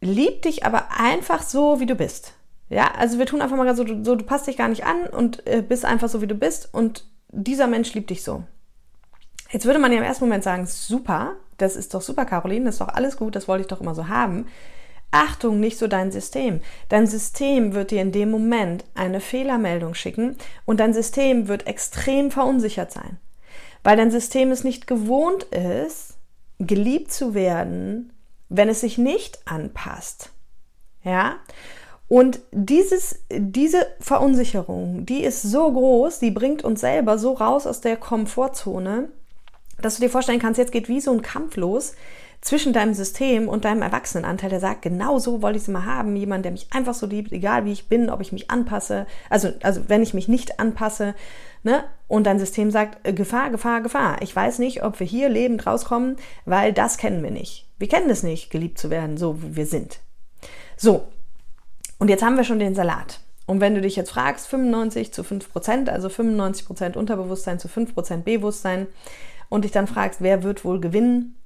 liebt 0.00 0.44
dich 0.44 0.64
aber 0.64 0.88
einfach 0.98 1.42
so, 1.42 1.80
wie 1.80 1.86
du 1.86 1.94
bist. 1.94 2.34
Ja, 2.68 2.92
also 2.96 3.18
wir 3.18 3.26
tun 3.26 3.42
einfach 3.42 3.56
mal 3.56 3.76
so, 3.76 3.84
so 4.02 4.16
du 4.16 4.24
passt 4.24 4.46
dich 4.46 4.56
gar 4.56 4.68
nicht 4.68 4.84
an 4.84 5.06
und 5.06 5.46
äh, 5.46 5.62
bist 5.62 5.84
einfach 5.84 6.08
so, 6.08 6.22
wie 6.22 6.26
du 6.26 6.34
bist 6.34 6.72
und 6.72 7.04
dieser 7.28 7.66
Mensch 7.66 7.92
liebt 7.94 8.10
dich 8.10 8.22
so. 8.22 8.44
Jetzt 9.50 9.66
würde 9.66 9.78
man 9.78 9.92
ja 9.92 9.98
im 9.98 10.04
ersten 10.04 10.24
Moment 10.24 10.44
sagen, 10.44 10.66
super, 10.66 11.36
das 11.58 11.76
ist 11.76 11.94
doch 11.94 12.02
super, 12.02 12.24
Caroline, 12.24 12.64
das 12.64 12.76
ist 12.76 12.80
doch 12.80 12.88
alles 12.88 13.16
gut, 13.16 13.36
das 13.36 13.48
wollte 13.48 13.62
ich 13.62 13.68
doch 13.68 13.80
immer 13.80 13.94
so 13.94 14.08
haben. 14.08 14.46
Achtung, 15.14 15.60
nicht 15.60 15.78
so 15.78 15.86
dein 15.86 16.10
System. 16.10 16.60
Dein 16.88 17.06
System 17.06 17.72
wird 17.72 17.92
dir 17.92 18.02
in 18.02 18.12
dem 18.12 18.30
Moment 18.30 18.84
eine 18.94 19.20
Fehlermeldung 19.20 19.94
schicken 19.94 20.36
und 20.64 20.80
dein 20.80 20.92
System 20.92 21.46
wird 21.46 21.66
extrem 21.66 22.30
verunsichert 22.30 22.92
sein, 22.92 23.18
weil 23.84 23.96
dein 23.96 24.10
System 24.10 24.50
es 24.50 24.64
nicht 24.64 24.86
gewohnt 24.86 25.44
ist, 25.44 26.14
geliebt 26.58 27.12
zu 27.12 27.34
werden, 27.34 28.12
wenn 28.48 28.68
es 28.68 28.80
sich 28.80 28.98
nicht 28.98 29.38
anpasst. 29.44 30.30
Ja? 31.04 31.36
Und 32.08 32.40
dieses, 32.50 33.20
diese 33.30 33.86
Verunsicherung, 34.00 35.06
die 35.06 35.22
ist 35.22 35.42
so 35.42 35.72
groß, 35.72 36.18
die 36.18 36.30
bringt 36.30 36.64
uns 36.64 36.80
selber 36.80 37.18
so 37.18 37.32
raus 37.32 37.66
aus 37.66 37.80
der 37.80 37.96
Komfortzone, 37.96 39.08
dass 39.80 39.96
du 39.96 40.02
dir 40.02 40.10
vorstellen 40.10 40.40
kannst, 40.40 40.58
jetzt 40.58 40.72
geht 40.72 40.88
wie 40.88 41.00
so 41.00 41.12
ein 41.12 41.22
Kampf 41.22 41.56
los 41.56 41.94
zwischen 42.44 42.74
deinem 42.74 42.92
System 42.92 43.48
und 43.48 43.64
deinem 43.64 43.80
Erwachsenenanteil, 43.80 44.50
der 44.50 44.60
sagt, 44.60 44.82
genau 44.82 45.18
so 45.18 45.40
wollte 45.40 45.56
ich 45.56 45.62
es 45.62 45.68
immer 45.68 45.86
haben. 45.86 46.14
Jemand, 46.14 46.44
der 46.44 46.52
mich 46.52 46.68
einfach 46.72 46.92
so 46.92 47.06
liebt, 47.06 47.32
egal 47.32 47.64
wie 47.64 47.72
ich 47.72 47.88
bin, 47.88 48.10
ob 48.10 48.20
ich 48.20 48.32
mich 48.32 48.50
anpasse. 48.50 49.06
Also, 49.30 49.48
also 49.62 49.88
wenn 49.88 50.02
ich 50.02 50.12
mich 50.12 50.28
nicht 50.28 50.60
anpasse, 50.60 51.14
ne? 51.62 51.84
Und 52.06 52.26
dein 52.26 52.38
System 52.38 52.70
sagt, 52.70 52.98
äh, 53.08 53.14
Gefahr, 53.14 53.50
Gefahr, 53.50 53.80
Gefahr. 53.80 54.20
Ich 54.20 54.36
weiß 54.36 54.58
nicht, 54.58 54.84
ob 54.84 55.00
wir 55.00 55.06
hier 55.06 55.30
lebend 55.30 55.66
rauskommen, 55.66 56.16
weil 56.44 56.74
das 56.74 56.98
kennen 56.98 57.22
wir 57.22 57.30
nicht. 57.30 57.66
Wir 57.78 57.88
kennen 57.88 58.10
es 58.10 58.22
nicht, 58.22 58.50
geliebt 58.50 58.78
zu 58.78 58.90
werden, 58.90 59.16
so 59.16 59.42
wie 59.42 59.56
wir 59.56 59.66
sind. 59.66 60.00
So. 60.76 61.06
Und 61.98 62.08
jetzt 62.10 62.22
haben 62.22 62.36
wir 62.36 62.44
schon 62.44 62.58
den 62.58 62.74
Salat. 62.74 63.20
Und 63.46 63.62
wenn 63.62 63.74
du 63.74 63.80
dich 63.80 63.96
jetzt 63.96 64.10
fragst, 64.10 64.48
95 64.48 65.14
zu 65.14 65.24
5 65.24 65.50
Prozent, 65.50 65.88
also 65.88 66.10
95 66.10 66.66
Prozent 66.66 66.96
Unterbewusstsein 66.98 67.58
zu 67.58 67.68
5 67.68 67.94
Prozent 67.94 68.26
Bewusstsein, 68.26 68.86
und 69.48 69.64
dich 69.64 69.72
dann 69.72 69.86
fragst, 69.86 70.20
wer 70.20 70.42
wird 70.42 70.64
wohl 70.64 70.80
gewinnen, 70.80 71.36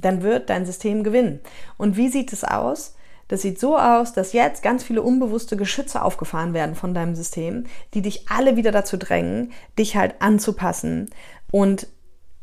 dann 0.00 0.22
wird 0.22 0.50
dein 0.50 0.66
System 0.66 1.04
gewinnen. 1.04 1.40
Und 1.76 1.96
wie 1.96 2.08
sieht 2.08 2.32
es 2.32 2.44
aus? 2.44 2.96
Das 3.28 3.42
sieht 3.42 3.58
so 3.58 3.76
aus, 3.76 4.12
dass 4.12 4.32
jetzt 4.32 4.62
ganz 4.62 4.84
viele 4.84 5.02
unbewusste 5.02 5.56
Geschütze 5.56 6.02
aufgefahren 6.02 6.54
werden 6.54 6.76
von 6.76 6.94
deinem 6.94 7.16
System, 7.16 7.64
die 7.94 8.02
dich 8.02 8.28
alle 8.28 8.56
wieder 8.56 8.70
dazu 8.70 8.96
drängen, 8.96 9.52
dich 9.78 9.96
halt 9.96 10.16
anzupassen 10.20 11.10
und 11.50 11.88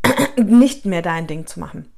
nicht 0.38 0.86
mehr 0.86 1.02
dein 1.02 1.28
Ding 1.28 1.48
zu 1.48 1.60
machen. 1.60 1.90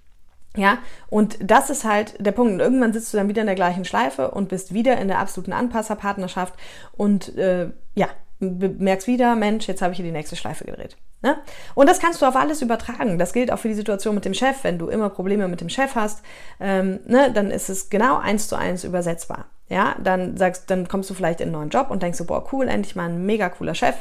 Ja, 0.55 0.77
und 1.09 1.37
das 1.41 1.69
ist 1.69 1.83
halt 1.83 2.15
der 2.25 2.31
Punkt. 2.31 2.53
Und 2.53 2.59
irgendwann 2.59 2.93
sitzt 2.93 3.13
du 3.13 3.17
dann 3.17 3.27
wieder 3.27 3.41
in 3.41 3.47
der 3.47 3.55
gleichen 3.55 3.85
Schleife 3.85 4.31
und 4.31 4.49
bist 4.49 4.73
wieder 4.73 4.97
in 4.97 5.07
der 5.07 5.19
absoluten 5.19 5.51
Anpasserpartnerschaft 5.51 6.53
und 6.93 7.35
äh, 7.37 7.71
ja, 7.95 8.07
merkst 8.39 9.07
wieder, 9.07 9.35
Mensch, 9.35 9.67
jetzt 9.67 9.81
habe 9.81 9.93
ich 9.93 9.97
hier 9.97 10.05
die 10.05 10.11
nächste 10.11 10.35
Schleife 10.35 10.65
gedreht. 10.65 10.97
Ne? 11.21 11.37
Und 11.73 11.89
das 11.89 11.99
kannst 11.99 12.21
du 12.21 12.25
auf 12.25 12.35
alles 12.35 12.61
übertragen. 12.61 13.17
Das 13.17 13.33
gilt 13.33 13.51
auch 13.51 13.59
für 13.59 13.67
die 13.67 13.73
Situation 13.73 14.13
mit 14.13 14.25
dem 14.25 14.33
Chef. 14.33 14.63
Wenn 14.63 14.77
du 14.77 14.89
immer 14.89 15.09
Probleme 15.09 15.47
mit 15.47 15.61
dem 15.61 15.69
Chef 15.69 15.95
hast, 15.95 16.23
ähm, 16.59 16.99
ne, 17.07 17.31
dann 17.33 17.51
ist 17.51 17.69
es 17.69 17.89
genau 17.89 18.17
eins 18.17 18.47
zu 18.47 18.55
eins 18.55 18.83
übersetzbar. 18.83 19.45
Ja, 19.67 19.95
dann 20.03 20.37
sagst, 20.37 20.69
dann 20.69 20.87
kommst 20.87 21.09
du 21.09 21.13
vielleicht 21.13 21.41
in 21.41 21.47
einen 21.47 21.53
neuen 21.53 21.69
Job 21.69 21.89
und 21.89 22.03
denkst 22.03 22.19
so, 22.19 22.25
boah, 22.25 22.47
cool, 22.53 22.67
endlich 22.67 22.95
mal 22.95 23.09
ein 23.09 23.25
mega 23.25 23.49
cooler 23.49 23.73
Chef 23.73 23.95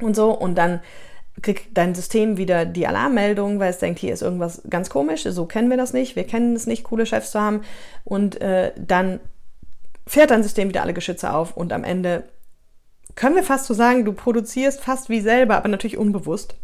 und 0.00 0.16
so. 0.16 0.32
Und 0.32 0.56
dann 0.56 0.80
kriegt 1.42 1.76
dein 1.76 1.94
System 1.94 2.36
wieder 2.36 2.64
die 2.64 2.86
Alarmmeldung, 2.86 3.60
weil 3.60 3.70
es 3.70 3.78
denkt, 3.78 4.00
hier 4.00 4.12
ist 4.12 4.22
irgendwas 4.22 4.62
ganz 4.68 4.90
komisch, 4.90 5.22
so 5.22 5.46
kennen 5.46 5.70
wir 5.70 5.76
das 5.76 5.92
nicht, 5.92 6.16
wir 6.16 6.24
kennen 6.24 6.54
es 6.54 6.66
nicht, 6.66 6.84
coole 6.84 7.06
Chefs 7.06 7.32
zu 7.32 7.40
haben. 7.40 7.62
Und 8.04 8.40
äh, 8.40 8.72
dann 8.76 9.20
fährt 10.06 10.30
dein 10.30 10.42
System 10.42 10.68
wieder 10.68 10.82
alle 10.82 10.94
Geschütze 10.94 11.32
auf 11.32 11.56
und 11.56 11.72
am 11.72 11.84
Ende 11.84 12.24
können 13.14 13.36
wir 13.36 13.44
fast 13.44 13.66
so 13.66 13.74
sagen, 13.74 14.04
du 14.04 14.12
produzierst 14.12 14.80
fast 14.80 15.08
wie 15.08 15.20
selber, 15.20 15.56
aber 15.56 15.68
natürlich 15.68 15.98
unbewusst 15.98 16.56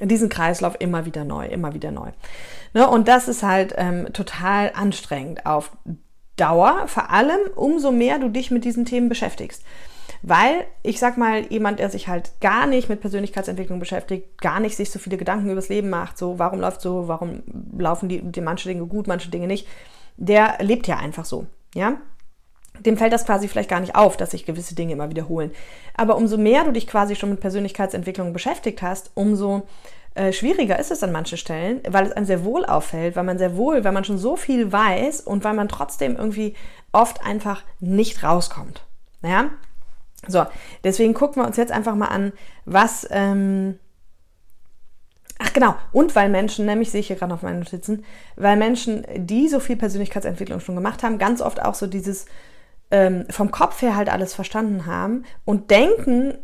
diesen 0.00 0.28
Kreislauf 0.28 0.76
immer 0.78 1.06
wieder 1.06 1.24
neu, 1.24 1.46
immer 1.46 1.74
wieder 1.74 1.90
neu. 1.90 2.10
Ne? 2.74 2.88
Und 2.88 3.08
das 3.08 3.28
ist 3.28 3.42
halt 3.42 3.74
ähm, 3.76 4.12
total 4.12 4.72
anstrengend 4.74 5.44
auf 5.46 5.72
Dauer, 6.36 6.84
vor 6.86 7.10
allem 7.10 7.40
umso 7.56 7.90
mehr 7.90 8.18
du 8.18 8.28
dich 8.28 8.50
mit 8.50 8.64
diesen 8.64 8.84
Themen 8.84 9.08
beschäftigst. 9.08 9.64
Weil, 10.22 10.64
ich 10.82 10.98
sag 10.98 11.16
mal, 11.16 11.46
jemand, 11.50 11.78
der 11.78 11.90
sich 11.90 12.08
halt 12.08 12.32
gar 12.40 12.66
nicht 12.66 12.88
mit 12.88 13.00
Persönlichkeitsentwicklung 13.00 13.78
beschäftigt, 13.78 14.40
gar 14.40 14.58
nicht 14.58 14.76
sich 14.76 14.90
so 14.90 14.98
viele 14.98 15.16
Gedanken 15.16 15.50
übers 15.50 15.68
Leben 15.68 15.90
macht, 15.90 16.18
so 16.18 16.38
warum 16.38 16.60
läuft 16.60 16.80
so, 16.80 17.06
warum 17.06 17.42
laufen 17.76 18.08
die, 18.08 18.22
die 18.22 18.40
manche 18.40 18.68
Dinge 18.68 18.86
gut, 18.86 19.06
manche 19.06 19.30
Dinge 19.30 19.46
nicht, 19.46 19.66
der 20.16 20.56
lebt 20.60 20.86
ja 20.88 20.96
einfach 20.96 21.24
so. 21.24 21.46
Ja, 21.74 21.98
dem 22.80 22.96
fällt 22.96 23.12
das 23.12 23.26
quasi 23.26 23.48
vielleicht 23.48 23.70
gar 23.70 23.80
nicht 23.80 23.94
auf, 23.94 24.16
dass 24.16 24.30
sich 24.32 24.46
gewisse 24.46 24.74
Dinge 24.74 24.92
immer 24.92 25.10
wiederholen. 25.10 25.50
Aber 25.96 26.16
umso 26.16 26.36
mehr 26.36 26.64
du 26.64 26.72
dich 26.72 26.86
quasi 26.86 27.16
schon 27.16 27.30
mit 27.30 27.40
Persönlichkeitsentwicklung 27.40 28.32
beschäftigt 28.32 28.82
hast, 28.82 29.10
umso 29.14 29.66
äh, 30.14 30.32
schwieriger 30.32 30.78
ist 30.78 30.90
es 30.90 31.02
an 31.02 31.12
manchen 31.12 31.38
Stellen, 31.38 31.80
weil 31.88 32.06
es 32.06 32.12
einem 32.12 32.26
sehr 32.26 32.44
wohl 32.44 32.64
auffällt, 32.64 33.14
weil 33.14 33.24
man 33.24 33.38
sehr 33.38 33.56
wohl, 33.56 33.84
weil 33.84 33.92
man 33.92 34.04
schon 34.04 34.18
so 34.18 34.36
viel 34.36 34.72
weiß 34.72 35.20
und 35.20 35.44
weil 35.44 35.54
man 35.54 35.68
trotzdem 35.68 36.16
irgendwie 36.16 36.54
oft 36.92 37.24
einfach 37.24 37.62
nicht 37.78 38.22
rauskommt. 38.24 38.84
Ja? 39.22 39.50
So, 40.26 40.44
deswegen 40.82 41.14
gucken 41.14 41.42
wir 41.42 41.46
uns 41.46 41.56
jetzt 41.56 41.72
einfach 41.72 41.94
mal 41.94 42.08
an, 42.08 42.32
was. 42.64 43.06
Ähm, 43.10 43.78
Ach 45.40 45.52
genau, 45.52 45.76
und 45.92 46.16
weil 46.16 46.28
Menschen, 46.30 46.66
nämlich 46.66 46.90
sehe 46.90 46.98
ich 46.98 47.06
hier 47.06 47.14
gerade 47.14 47.32
auf 47.32 47.42
meinen 47.42 47.60
Notizen, 47.60 48.04
weil 48.34 48.56
Menschen, 48.56 49.06
die 49.14 49.48
so 49.48 49.60
viel 49.60 49.76
Persönlichkeitsentwicklung 49.76 50.58
schon 50.58 50.74
gemacht 50.74 51.04
haben, 51.04 51.18
ganz 51.18 51.40
oft 51.40 51.62
auch 51.62 51.74
so 51.74 51.86
dieses 51.86 52.26
ähm, 52.90 53.26
vom 53.30 53.50
Kopf 53.50 53.82
her 53.82 53.96
halt 53.96 54.08
alles 54.08 54.34
verstanden 54.34 54.86
haben 54.86 55.24
und 55.44 55.70
denken 55.70 56.38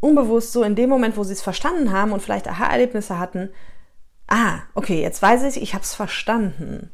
unbewusst 0.00 0.52
so 0.52 0.62
in 0.62 0.74
dem 0.76 0.90
Moment, 0.90 1.16
wo 1.16 1.24
sie 1.24 1.32
es 1.32 1.42
verstanden 1.42 1.92
haben 1.92 2.12
und 2.12 2.20
vielleicht 2.20 2.48
Aha-Erlebnisse 2.48 3.18
hatten, 3.18 3.50
ah, 4.28 4.58
okay, 4.74 5.00
jetzt 5.00 5.22
weiß 5.22 5.44
ich, 5.44 5.62
ich 5.62 5.74
habe 5.74 5.84
es 5.84 5.94
verstanden. 5.94 6.90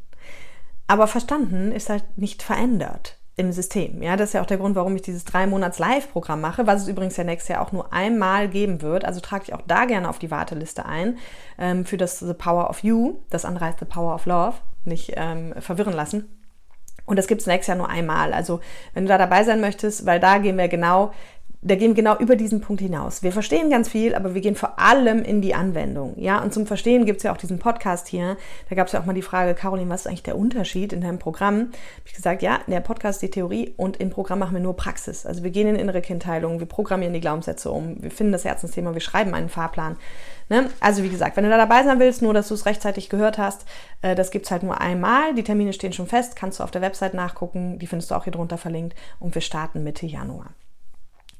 Aber 0.87 1.07
verstanden 1.07 1.73
ist 1.73 1.91
halt 1.91 2.05
nicht 2.17 2.43
verändert 2.43 3.19
im 3.37 3.51
System. 3.51 4.03
Ja, 4.03 4.17
das 4.17 4.31
ist 4.31 4.33
ja 4.35 4.43
auch 4.43 4.47
der 4.47 4.59
Grund, 4.59 4.77
warum 4.77 4.95
ich 4.95 5.03
dieses 5.03 5.25
drei 5.25 5.47
Monats 5.47 5.79
Live-Programm 5.79 6.41
mache, 6.41 6.67
was 6.67 6.83
es 6.83 6.89
übrigens 6.89 7.17
ja 7.17 7.25
nächstes 7.25 7.49
Jahr 7.49 7.63
auch 7.63 7.73
nur 7.73 7.93
einmal 7.93 8.49
geben 8.49 8.83
wird. 8.83 9.05
Also 9.05 9.21
trage 9.21 9.45
ich 9.45 9.55
auch 9.55 9.63
da 9.67 9.87
gerne 9.87 10.09
auf 10.09 10.19
die 10.19 10.31
Warteliste 10.31 10.85
ein 10.85 11.19
ähm, 11.59 11.87
für 11.87 11.97
das 11.97 12.19
The 12.19 12.35
Power 12.35 12.69
of 12.69 12.81
You. 12.83 13.21
Das 13.31 13.45
andere 13.45 13.67
heißt 13.67 13.79
The 13.79 13.87
Power 13.87 14.15
of 14.15 14.27
Love. 14.27 14.55
Nicht 14.85 15.13
ähm, 15.17 15.55
verwirren 15.61 15.95
lassen. 15.95 16.42
Und 17.05 17.19
das 17.19 17.27
gibt 17.27 17.41
es 17.41 17.47
nächstes 17.47 17.69
Jahr 17.69 17.77
nur 17.77 17.89
einmal. 17.89 18.33
Also 18.33 18.61
wenn 18.95 19.05
du 19.05 19.09
da 19.09 19.19
dabei 19.19 19.45
sein 19.45 19.61
möchtest, 19.61 20.07
weil 20.07 20.21
da 20.21 20.39
gehen 20.39 20.57
wir 20.57 20.69
genau 20.69 21.13
da 21.65 21.77
gehen 21.77 21.91
wir 21.91 22.03
genau 22.03 22.19
über 22.19 22.35
diesen 22.35 22.61
Punkt 22.61 22.83
hinaus. 22.83 23.23
Wir 23.23 23.31
verstehen 23.31 23.71
ganz 23.71 23.89
viel, 23.89 24.17
aber 24.17 24.35
wir 24.35 24.41
gehen 24.41 24.57
vor 24.57 24.81
allem 24.81 25.23
in 25.23 25.41
die 25.41 25.55
Anwendung. 25.55 26.15
Ja, 26.17 26.43
und 26.43 26.53
zum 26.53 26.67
Verstehen 26.67 27.07
gibt 27.07 27.19
es 27.19 27.23
ja 27.23 27.33
auch 27.33 27.37
diesen 27.37 27.61
Podcast 27.61 28.09
hier. 28.09 28.37
Da 28.69 28.75
gab 28.75 28.89
es 28.89 28.93
ja 28.93 29.01
auch 29.01 29.05
mal 29.05 29.13
die 29.13 29.23
Frage, 29.23 29.55
Caroline, 29.55 29.89
was 29.89 30.01
ist 30.01 30.07
eigentlich 30.09 30.25
der 30.25 30.37
Unterschied 30.37 30.93
in 30.93 31.01
deinem 31.01 31.21
Programm? 31.21 31.59
Habe 31.61 32.07
ich 32.07 32.15
gesagt, 32.15 32.43
ja, 32.43 32.59
der 32.67 32.81
Podcast 32.81 33.23
ist 33.23 33.29
die 33.29 33.31
Theorie 33.31 33.75
und 33.77 33.99
im 33.99 34.11
Programm 34.11 34.41
machen 34.41 34.55
wir 34.55 34.61
nur 34.61 34.77
Praxis. 34.77 35.25
Also 35.25 35.45
wir 35.45 35.51
gehen 35.51 35.69
in 35.69 35.77
innere 35.77 36.03
Kindheilung, 36.03 36.59
wir 36.59 36.67
programmieren 36.67 37.15
die 37.15 37.21
Glaubenssätze 37.21 37.71
um, 37.71 38.03
wir 38.03 38.11
finden 38.11 38.33
das 38.33 38.45
Herzensthema, 38.45 38.93
wir 38.93 39.01
schreiben 39.01 39.33
einen 39.33 39.49
Fahrplan. 39.49 39.97
Ne? 40.49 40.69
Also 40.81 41.05
wie 41.05 41.11
gesagt, 41.11 41.37
wenn 41.37 41.45
du 41.45 41.51
da 41.51 41.59
dabei 41.59 41.85
sein 41.85 42.01
willst, 42.01 42.23
nur 42.23 42.35
dass 42.35 42.49
du 42.49 42.55
es 42.55 42.67
rechtzeitig 42.67 43.09
gehört 43.09 43.39
hast, 43.39 43.67
äh, 44.03 44.17
das 44.17 44.33
gibt 44.33 44.47
es 44.47 44.51
halt 44.51 44.65
nur 44.65 44.81
einmal. 44.81 45.33
Die 45.35 45.45
Termine 45.45 45.73
stehen 45.73 45.93
schon 45.93 46.09
fest, 46.09 46.35
kannst 46.35 46.59
du 46.59 46.65
auf 46.65 46.73
der 46.73 46.83
Website 46.83 47.15
nachgucken, 47.15 47.79
die 47.79 47.87
findest 47.87 48.11
du 48.11 48.17
auch 48.17 48.25
hier 48.25 48.33
drunter 48.33 48.59
verlinkt 48.59 48.97
und 49.21 49.37
wir 49.37 49.43
starten 49.43 49.85
Mitte 49.85 50.07
Januar. 50.07 50.55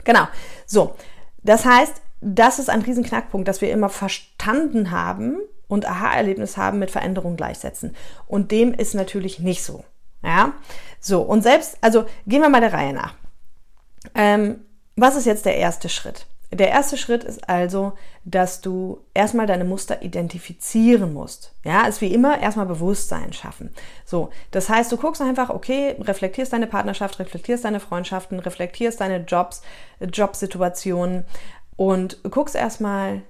Genau. 0.05 0.27
So. 0.67 0.95
Das 1.43 1.65
heißt, 1.65 2.01
das 2.21 2.59
ist 2.59 2.71
ein 2.71 2.83
Riesenknackpunkt, 2.83 3.49
dass 3.49 3.61
wir 3.61 3.73
immer 3.73 3.89
verstanden 3.89 4.91
haben 4.91 5.39
und 5.67 5.87
Aha-Erlebnis 5.87 6.57
haben 6.57 6.79
mit 6.79 6.91
Veränderung 6.91 7.37
gleichsetzen. 7.37 7.97
Und 8.27 8.51
dem 8.51 8.73
ist 8.73 8.95
natürlich 8.95 9.41
nicht 9.41 9.65
so. 9.65 9.85
Ja. 10.23 10.53
So. 11.01 11.23
Und 11.23 11.43
selbst, 11.43 11.79
also 11.81 12.05
gehen 12.27 12.43
wir 12.43 12.49
mal 12.49 12.61
der 12.61 12.73
Reihe 12.73 12.93
nach. 12.93 13.15
Ähm, 14.15 14.65
was 14.97 15.17
ist 15.17 15.27
jetzt 15.27 15.47
der 15.47 15.57
erste 15.57 15.89
Schritt? 15.89 16.27
Der 16.53 16.69
erste 16.69 16.99
Schritt 16.99 17.25
ist 17.25 17.49
also, 17.49 17.95
dass 18.25 18.61
du 18.61 19.01
erstmal 19.15 19.47
deine 19.47 19.65
Muster 19.65 20.03
identifizieren 20.03 21.15
musst. 21.15 21.55
Ja, 21.65 21.87
ist 21.87 22.03
wie 22.03 22.13
immer 22.13 22.41
erstmal 22.41 22.67
Bewusstsein 22.67 23.33
schaffen. 23.33 23.71
So, 24.05 24.29
das 24.51 24.69
heißt, 24.69 24.93
du 24.93 24.99
guckst 24.99 25.23
einfach, 25.23 25.49
okay, 25.49 25.97
reflektierst 25.99 26.53
deine 26.53 26.67
Partnerschaft, 26.67 27.19
reflektierst 27.19 27.65
deine 27.65 27.81
Freundschaften, 27.81 28.39
reflektierst 28.39 29.01
deine 29.01 29.25
Jobs, 29.25 29.63
Jobsituationen 30.01 31.25
und 31.77 32.23
guckst 32.31 32.55
erstmal, 32.55 33.23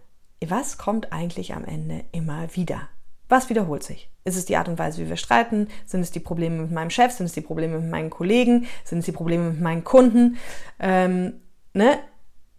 was 0.44 0.76
kommt 0.76 1.12
eigentlich 1.12 1.54
am 1.54 1.64
Ende 1.64 2.04
immer 2.10 2.48
wieder? 2.56 2.88
Was 3.28 3.48
wiederholt 3.48 3.84
sich? 3.84 4.10
Ist 4.24 4.36
es 4.36 4.46
die 4.46 4.56
Art 4.56 4.68
und 4.68 4.78
Weise, 4.78 5.00
wie 5.00 5.08
wir 5.08 5.16
streiten? 5.16 5.68
Sind 5.86 6.00
es 6.00 6.10
die 6.10 6.20
Probleme 6.20 6.62
mit 6.62 6.72
meinem 6.72 6.90
Chef? 6.90 7.12
Sind 7.12 7.26
es 7.26 7.32
die 7.32 7.40
Probleme 7.40 7.78
mit 7.78 7.90
meinen 7.90 8.10
Kollegen? 8.10 8.66
Sind 8.84 8.98
es 8.98 9.04
die 9.04 9.12
Probleme 9.12 9.50
mit 9.50 9.60
meinen 9.60 9.84
Kunden? 9.84 10.38
Ähm, 10.80 11.40
ne? 11.72 11.98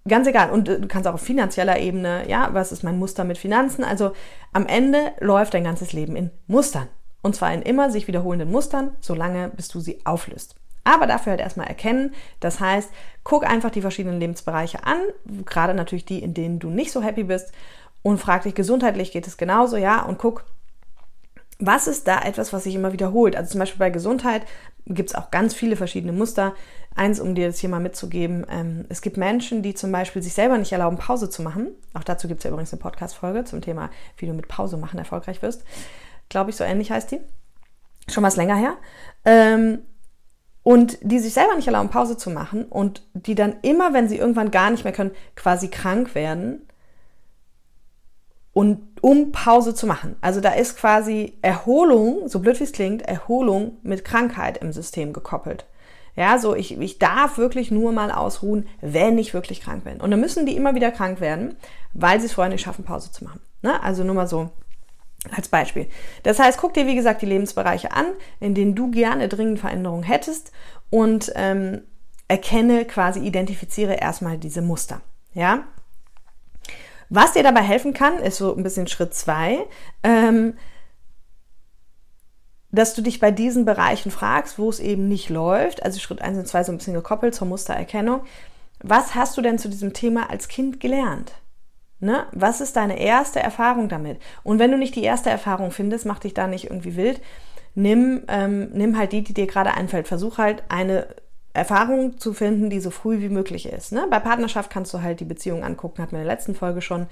Ganz 0.08 0.28
egal. 0.28 0.52
Und 0.52 0.68
äh, 0.68 0.80
du 0.80 0.88
kannst 0.88 1.08
auch 1.08 1.14
auf 1.14 1.22
finanzieller 1.22 1.80
Ebene, 1.80 2.28
ja, 2.30 2.50
was 2.54 2.72
ist 2.72 2.84
mein 2.84 3.00
Muster 3.00 3.24
mit 3.24 3.38
Finanzen? 3.38 3.84
Also 3.84 4.12
am 4.52 4.66
Ende 4.66 5.14
läuft 5.20 5.54
dein 5.54 5.64
ganzes 5.64 5.94
Leben 5.94 6.16
in 6.16 6.32
Mustern. 6.48 6.88
Und 7.22 7.36
zwar 7.36 7.54
in 7.54 7.62
immer 7.62 7.90
sich 7.90 8.08
wiederholenden 8.08 8.52
Mustern, 8.52 8.92
solange 9.00 9.50
bis 9.50 9.70
du 9.70 9.80
sie 9.80 10.06
auflöst. 10.06 10.56
Aber 10.84 11.08
dafür 11.08 11.32
halt 11.32 11.40
erstmal 11.40 11.68
erkennen. 11.68 12.14
Das 12.42 12.60
heißt, 12.60 12.90
guck 13.24 13.50
einfach 13.50 13.72
die 13.72 13.82
verschiedenen 13.82 14.20
Lebensbereiche 14.20 14.86
an, 14.86 14.98
gerade 15.46 15.74
natürlich 15.74 16.04
die, 16.04 16.22
in 16.22 16.34
denen 16.34 16.60
du 16.60 16.70
nicht 16.70 16.92
so 16.92 17.02
happy 17.02 17.24
bist 17.24 17.54
und 18.02 18.18
frag 18.18 18.44
dich, 18.44 18.54
gesundheitlich 18.54 19.14
geht 19.14 19.26
es 19.26 19.38
genauso, 19.38 19.78
ja, 19.78 20.02
und 20.02 20.18
guck, 20.18 20.44
was 21.60 21.88
ist 21.88 22.08
da 22.08 22.20
etwas, 22.22 22.52
was 22.52 22.64
sich 22.66 22.76
immer 22.76 22.92
wiederholt? 22.92 23.38
Also 23.38 23.52
zum 23.52 23.60
Beispiel 23.60 23.80
bei 23.80 23.90
Gesundheit 23.90 24.46
gibt 24.86 25.10
es 25.10 25.16
auch 25.16 25.32
ganz 25.32 25.54
viele 25.54 25.78
verschiedene 25.78 26.12
Muster. 26.12 26.54
Eins, 26.96 27.20
um 27.20 27.34
dir 27.34 27.48
das 27.48 27.60
hier 27.60 27.70
mal 27.70 27.80
mitzugeben, 27.80 28.46
ähm, 28.50 28.86
es 28.90 29.02
gibt 29.02 29.18
Menschen, 29.18 29.64
die 29.64 29.74
zum 29.74 29.92
Beispiel 29.92 30.22
sich 30.22 30.34
selber 30.34 30.58
nicht 30.58 30.72
erlauben, 30.72 30.98
Pause 30.98 31.30
zu 31.30 31.42
machen. 31.42 31.70
Auch 31.94 32.04
dazu 32.04 32.28
gibt 32.28 32.40
es 32.40 32.44
ja 32.44 32.52
übrigens 32.52 32.72
eine 32.72 32.82
Podcast-Folge 32.82 33.46
zum 33.46 33.62
Thema, 33.62 33.90
wie 34.18 34.28
du 34.28 34.34
mit 34.34 34.48
Pause 34.48 34.78
machen 34.78 35.00
erfolgreich 35.00 35.42
wirst. 35.42 35.64
Glaube 36.30 36.52
ich, 36.52 36.56
so 36.56 36.64
ähnlich 36.64 36.92
heißt 36.92 37.12
die. 37.12 37.22
Schon 38.08 38.24
was 38.24 38.36
länger 38.36 38.56
her. 38.56 38.76
Ähm, 39.26 39.80
und 40.62 40.98
die 41.02 41.20
sich 41.20 41.34
selber 41.34 41.56
nicht 41.56 41.68
erlauben, 41.68 41.90
Pause 41.90 42.16
zu 42.16 42.30
machen 42.30 42.66
und 42.66 43.04
die 43.14 43.36
dann 43.36 43.56
immer, 43.64 43.94
wenn 43.94 44.08
sie 44.08 44.18
irgendwann 44.18 44.52
gar 44.52 44.70
nicht 44.70 44.84
mehr 44.84 44.94
können, 44.94 45.12
quasi 45.36 45.68
krank 45.68 46.16
werden 46.16 46.62
und 48.54 48.82
um 49.02 49.32
Pause 49.32 49.76
zu 49.76 49.88
machen. 49.88 50.16
Also 50.22 50.40
da 50.40 50.54
ist 50.54 50.78
quasi 50.78 51.38
Erholung, 51.42 52.30
so 52.30 52.40
blöd 52.40 52.60
wie 52.60 52.64
es 52.64 52.72
klingt, 52.72 53.02
Erholung 53.02 53.78
mit 53.82 54.06
Krankheit 54.06 54.58
im 54.60 54.72
System 54.72 55.12
gekoppelt. 55.12 55.66
Ja, 56.16 56.38
so 56.38 56.56
ich, 56.56 56.80
ich 56.80 57.00
darf 57.00 57.38
wirklich 57.38 57.72
nur 57.72 57.92
mal 57.92 58.12
ausruhen, 58.12 58.68
wenn 58.82 59.18
ich 59.18 59.34
wirklich 59.34 59.62
krank 59.62 59.84
bin. 59.84 60.00
Und 60.00 60.12
dann 60.12 60.20
müssen 60.20 60.46
die 60.46 60.56
immer 60.56 60.76
wieder 60.76 60.92
krank 60.92 61.20
werden, 61.20 61.56
weil 61.94 62.20
sie 62.20 62.28
es 62.28 62.34
vorher 62.34 62.52
nicht 62.52 62.62
schaffen, 62.62 62.86
Pause 62.86 63.12
zu 63.12 63.24
machen. 63.24 63.42
Ne? 63.62 63.82
Also 63.82 64.04
nur 64.04 64.16
mal 64.16 64.28
so 64.28 64.52
als 65.32 65.48
Beispiel. 65.48 65.88
Das 66.24 66.40
heißt, 66.40 66.60
guck 66.60 66.74
dir 66.74 66.86
wie 66.86 66.96
gesagt 66.96 67.22
die 67.22 67.28
Lebensbereiche 67.28 67.92
an, 67.94 68.06
in 68.40 68.54
denen 68.54 68.76
du 68.76 68.92
gerne 68.92 69.28
dringend 69.28 69.60
Veränderungen 69.60 70.04
hättest 70.04 70.52
und 70.90 71.32
ähm, 71.36 71.82
erkenne 72.28 72.86
quasi, 72.86 73.20
identifiziere 73.20 73.96
erstmal 73.96 74.38
diese 74.38 74.62
Muster. 74.62 75.02
Ja, 75.34 75.64
was 77.10 77.34
dir 77.34 77.44
dabei 77.44 77.62
helfen 77.62 77.94
kann, 77.94 78.18
ist 78.18 78.38
so 78.38 78.56
ein 78.56 78.64
bisschen 78.64 78.88
Schritt 78.88 79.14
zwei, 79.14 79.68
ähm, 80.02 80.56
dass 82.74 82.96
du 82.96 83.04
dich 83.04 83.20
bei 83.20 83.30
diesen 83.32 83.66
Bereichen 83.66 84.12
fragst, 84.12 84.58
wo 84.58 84.68
es 84.68 84.80
eben 84.80 85.08
nicht 85.08 85.30
läuft, 85.30 85.84
also 85.84 86.00
Schritt 86.00 86.22
1 86.22 86.40
und 86.40 86.48
2 86.48 86.64
so 86.64 86.72
ein 86.72 86.80
bisschen 86.80 86.96
gekoppelt 86.96 87.36
zur 87.36 87.48
Mustererkennung. 87.48 88.22
Was 88.82 89.14
hast 89.14 89.38
du 89.38 89.42
denn 89.42 89.60
zu 89.60 89.70
diesem 89.70 89.94
Thema 89.94 90.30
als 90.32 90.48
Kind 90.48 90.80
gelernt? 90.80 91.34
Ne? 92.00 92.26
Was 92.32 92.62
ist 92.62 92.76
deine 92.76 93.00
erste 93.00 93.40
Erfahrung 93.40 93.90
damit? 93.90 94.20
Und 94.44 94.58
wenn 94.58 94.72
du 94.72 94.78
nicht 94.78 94.96
die 94.96 95.04
erste 95.04 95.30
Erfahrung 95.30 95.70
findest, 95.70 96.08
mach 96.08 96.20
dich 96.20 96.34
da 96.34 96.48
nicht 96.48 96.66
irgendwie 96.66 96.98
wild. 96.98 97.22
Nimm, 97.76 98.24
ähm, 98.28 98.72
nimm 98.74 98.98
halt 98.98 99.14
die, 99.14 99.24
die 99.24 99.36
dir 99.36 99.48
gerade 99.48 99.76
einfällt. 99.76 100.08
Versuch 100.08 100.40
halt 100.40 100.64
eine 100.68 101.08
Erfahrung 101.54 102.18
zu 102.18 102.34
finden, 102.34 102.72
die 102.72 102.80
so 102.80 102.90
früh 102.90 103.22
wie 103.22 103.30
möglich 103.30 103.68
ist. 103.68 103.92
Ne? 103.92 104.08
Bei 104.10 104.20
Partnerschaft 104.20 104.72
kannst 104.72 104.92
du 104.96 105.04
halt 105.04 105.20
die 105.20 105.26
Beziehung 105.26 105.64
angucken, 105.64 106.02
hatten 106.02 106.14
wir 106.14 106.22
in 106.22 106.26
der 106.26 106.36
letzten 106.36 106.56
Folge 106.56 106.82
schon, 106.82 107.06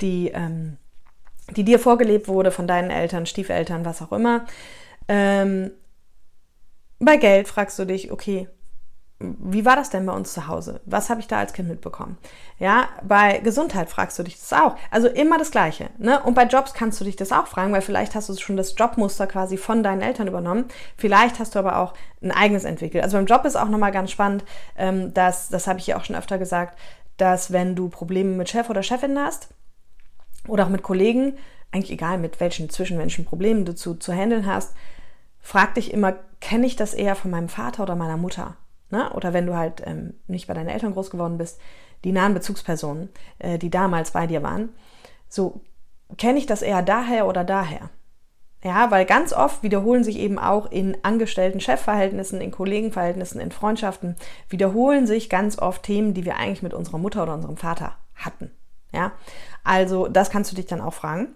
die, 0.00 0.28
ähm, 0.28 0.76
die 1.56 1.64
dir 1.64 1.80
vorgelebt 1.80 2.28
wurde 2.28 2.52
von 2.52 2.68
deinen 2.68 2.90
Eltern, 2.90 3.26
Stiefeltern, 3.26 3.84
was 3.84 4.00
auch 4.00 4.12
immer. 4.12 4.46
Ähm, 5.12 5.72
bei 7.00 7.16
Geld 7.16 7.48
fragst 7.48 7.76
du 7.80 7.84
dich, 7.84 8.12
okay, 8.12 8.46
wie 9.18 9.64
war 9.64 9.74
das 9.74 9.90
denn 9.90 10.06
bei 10.06 10.12
uns 10.12 10.32
zu 10.32 10.46
Hause? 10.46 10.80
Was 10.86 11.10
habe 11.10 11.20
ich 11.20 11.26
da 11.26 11.40
als 11.40 11.52
Kind 11.52 11.68
mitbekommen? 11.68 12.16
Ja, 12.58 12.88
bei 13.02 13.38
Gesundheit 13.40 13.90
fragst 13.90 14.18
du 14.18 14.22
dich 14.22 14.38
das 14.38 14.52
auch. 14.52 14.76
Also 14.92 15.08
immer 15.08 15.36
das 15.36 15.50
Gleiche. 15.50 15.90
Ne? 15.98 16.22
Und 16.22 16.34
bei 16.34 16.44
Jobs 16.44 16.74
kannst 16.74 17.00
du 17.00 17.04
dich 17.04 17.16
das 17.16 17.32
auch 17.32 17.48
fragen, 17.48 17.72
weil 17.72 17.82
vielleicht 17.82 18.14
hast 18.14 18.28
du 18.28 18.36
schon 18.36 18.56
das 18.56 18.76
Jobmuster 18.78 19.26
quasi 19.26 19.56
von 19.56 19.82
deinen 19.82 20.00
Eltern 20.00 20.28
übernommen. 20.28 20.66
Vielleicht 20.96 21.40
hast 21.40 21.56
du 21.56 21.58
aber 21.58 21.78
auch 21.78 21.92
ein 22.22 22.30
eigenes 22.30 22.62
entwickelt. 22.62 23.02
Also 23.02 23.16
beim 23.16 23.26
Job 23.26 23.44
ist 23.44 23.56
auch 23.56 23.68
nochmal 23.68 23.92
ganz 23.92 24.12
spannend, 24.12 24.44
ähm, 24.78 25.12
dass, 25.12 25.48
das 25.48 25.66
habe 25.66 25.80
ich 25.80 25.88
ja 25.88 25.98
auch 25.98 26.04
schon 26.04 26.16
öfter 26.16 26.38
gesagt, 26.38 26.78
dass 27.16 27.52
wenn 27.52 27.74
du 27.74 27.88
Probleme 27.88 28.36
mit 28.36 28.48
Chef 28.48 28.70
oder 28.70 28.84
Chefin 28.84 29.18
hast 29.18 29.48
oder 30.46 30.64
auch 30.64 30.70
mit 30.70 30.82
Kollegen, 30.82 31.36
eigentlich 31.72 31.92
egal 31.92 32.16
mit 32.18 32.40
welchen 32.40 32.70
zwischenmenschlichen 32.70 33.26
Problemen 33.26 33.64
du 33.64 33.74
zu, 33.74 33.96
zu 33.96 34.14
handeln 34.14 34.46
hast, 34.46 34.72
frag 35.40 35.74
dich 35.74 35.92
immer, 35.92 36.14
kenne 36.40 36.66
ich 36.66 36.76
das 36.76 36.94
eher 36.94 37.16
von 37.16 37.30
meinem 37.30 37.48
Vater 37.48 37.82
oder 37.82 37.96
meiner 37.96 38.16
Mutter? 38.16 38.56
Ne? 38.90 39.12
Oder 39.12 39.32
wenn 39.32 39.46
du 39.46 39.56
halt 39.56 39.82
ähm, 39.86 40.14
nicht 40.26 40.46
bei 40.46 40.54
deinen 40.54 40.68
Eltern 40.68 40.92
groß 40.92 41.10
geworden 41.10 41.38
bist, 41.38 41.60
die 42.04 42.12
nahen 42.12 42.34
Bezugspersonen, 42.34 43.10
äh, 43.38 43.58
die 43.58 43.70
damals 43.70 44.12
bei 44.12 44.26
dir 44.26 44.42
waren. 44.42 44.70
So, 45.28 45.60
kenne 46.16 46.38
ich 46.38 46.46
das 46.46 46.62
eher 46.62 46.82
daher 46.82 47.26
oder 47.26 47.44
daher? 47.44 47.90
Ja, 48.62 48.90
weil 48.90 49.06
ganz 49.06 49.32
oft 49.32 49.62
wiederholen 49.62 50.04
sich 50.04 50.18
eben 50.18 50.38
auch 50.38 50.70
in 50.70 50.96
angestellten 51.02 51.60
Chefverhältnissen, 51.60 52.42
in 52.42 52.50
Kollegenverhältnissen, 52.50 53.40
in 53.40 53.52
Freundschaften, 53.52 54.16
wiederholen 54.48 55.06
sich 55.06 55.30
ganz 55.30 55.58
oft 55.58 55.82
Themen, 55.82 56.12
die 56.12 56.26
wir 56.26 56.36
eigentlich 56.36 56.62
mit 56.62 56.74
unserer 56.74 56.98
Mutter 56.98 57.22
oder 57.22 57.34
unserem 57.34 57.56
Vater 57.56 57.96
hatten. 58.14 58.50
Ja, 58.92 59.12
also 59.64 60.08
das 60.08 60.30
kannst 60.30 60.52
du 60.52 60.56
dich 60.56 60.66
dann 60.66 60.82
auch 60.82 60.92
fragen. 60.92 61.34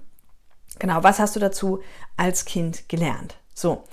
Genau, 0.81 1.03
was 1.03 1.19
hast 1.19 1.35
du 1.37 1.41
dazu 1.41 1.81
als 2.17 2.45
Kind 2.45 2.89
gelernt? 2.89 3.39
So, 3.55 3.85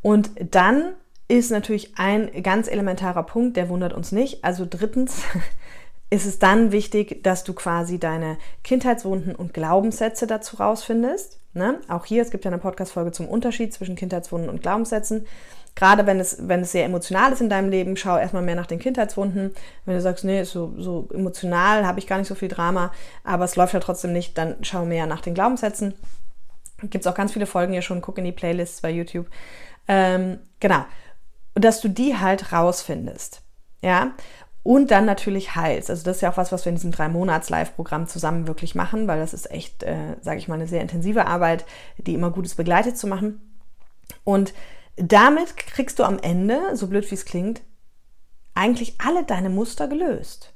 und 0.00 0.30
dann 0.52 0.94
ist 1.28 1.50
natürlich 1.50 1.98
ein 1.98 2.42
ganz 2.42 2.68
elementarer 2.68 3.22
Punkt, 3.22 3.56
der 3.56 3.68
wundert 3.68 3.92
uns 3.92 4.12
nicht. 4.12 4.44
Also 4.44 4.66
drittens 4.68 5.22
ist 6.10 6.24
es 6.24 6.38
dann 6.38 6.72
wichtig, 6.72 7.22
dass 7.22 7.44
du 7.44 7.52
quasi 7.52 7.98
deine 7.98 8.38
Kindheitswunden 8.64 9.34
und 9.34 9.52
Glaubenssätze 9.52 10.26
dazu 10.26 10.56
rausfindest. 10.56 11.38
Ne? 11.52 11.80
Auch 11.88 12.06
hier, 12.06 12.22
es 12.22 12.30
gibt 12.30 12.44
ja 12.44 12.50
eine 12.50 12.60
Podcast-Folge 12.60 13.12
zum 13.12 13.28
Unterschied 13.28 13.74
zwischen 13.74 13.96
Kindheitswunden 13.96 14.48
und 14.48 14.62
Glaubenssätzen. 14.62 15.26
Gerade 15.74 16.06
wenn 16.06 16.18
es, 16.18 16.48
wenn 16.48 16.62
es 16.62 16.72
sehr 16.72 16.84
emotional 16.84 17.32
ist 17.32 17.40
in 17.40 17.50
deinem 17.50 17.68
Leben, 17.68 17.96
schau 17.96 18.16
erstmal 18.16 18.42
mehr 18.42 18.56
nach 18.56 18.66
den 18.66 18.78
Kindheitswunden. 18.78 19.52
Wenn 19.84 19.94
du 19.94 20.00
sagst, 20.00 20.24
nee, 20.24 20.42
so, 20.44 20.74
so 20.78 21.08
emotional 21.12 21.86
habe 21.86 21.98
ich 21.98 22.06
gar 22.06 22.18
nicht 22.18 22.26
so 22.26 22.34
viel 22.34 22.48
Drama, 22.48 22.90
aber 23.22 23.44
es 23.44 23.54
läuft 23.54 23.74
ja 23.74 23.80
trotzdem 23.80 24.12
nicht, 24.12 24.36
dann 24.38 24.56
schau 24.62 24.84
mehr 24.84 25.06
nach 25.06 25.20
den 25.20 25.34
Glaubenssätzen. 25.34 25.94
Gibt 26.82 27.04
es 27.04 27.06
auch 27.06 27.14
ganz 27.14 27.32
viele 27.32 27.46
Folgen 27.46 27.72
hier 27.72 27.82
schon, 27.82 28.00
guck 28.00 28.18
in 28.18 28.24
die 28.24 28.32
Playlists 28.32 28.80
bei 28.80 28.90
YouTube. 28.90 29.26
Ähm, 29.88 30.38
genau 30.60 30.84
und 31.58 31.64
dass 31.64 31.80
du 31.80 31.88
die 31.88 32.16
halt 32.16 32.52
rausfindest. 32.52 33.42
Ja, 33.82 34.12
und 34.62 34.92
dann 34.92 35.06
natürlich 35.06 35.56
heilst. 35.56 35.90
Also 35.90 36.04
das 36.04 36.18
ist 36.18 36.22
ja 36.22 36.30
auch 36.30 36.36
was, 36.36 36.52
was 36.52 36.64
wir 36.64 36.70
in 36.70 36.76
diesem 36.76 36.92
drei 36.92 37.08
Monats 37.08 37.50
Live-Programm 37.50 38.06
zusammen 38.06 38.46
wirklich 38.46 38.76
machen, 38.76 39.08
weil 39.08 39.18
das 39.18 39.34
ist 39.34 39.50
echt, 39.50 39.82
äh, 39.82 40.14
sage 40.20 40.38
ich 40.38 40.46
mal, 40.46 40.54
eine 40.54 40.68
sehr 40.68 40.82
intensive 40.82 41.26
Arbeit, 41.26 41.66
die 41.96 42.14
immer 42.14 42.30
gut 42.30 42.46
ist, 42.46 42.54
begleitet 42.54 42.96
zu 42.96 43.08
machen. 43.08 43.40
Und 44.22 44.54
damit 44.94 45.56
kriegst 45.56 45.98
du 45.98 46.04
am 46.04 46.20
Ende, 46.20 46.76
so 46.76 46.86
blöd 46.86 47.10
wie 47.10 47.16
es 47.16 47.24
klingt, 47.24 47.62
eigentlich 48.54 49.00
alle 49.04 49.24
deine 49.24 49.50
Muster 49.50 49.88
gelöst. 49.88 50.54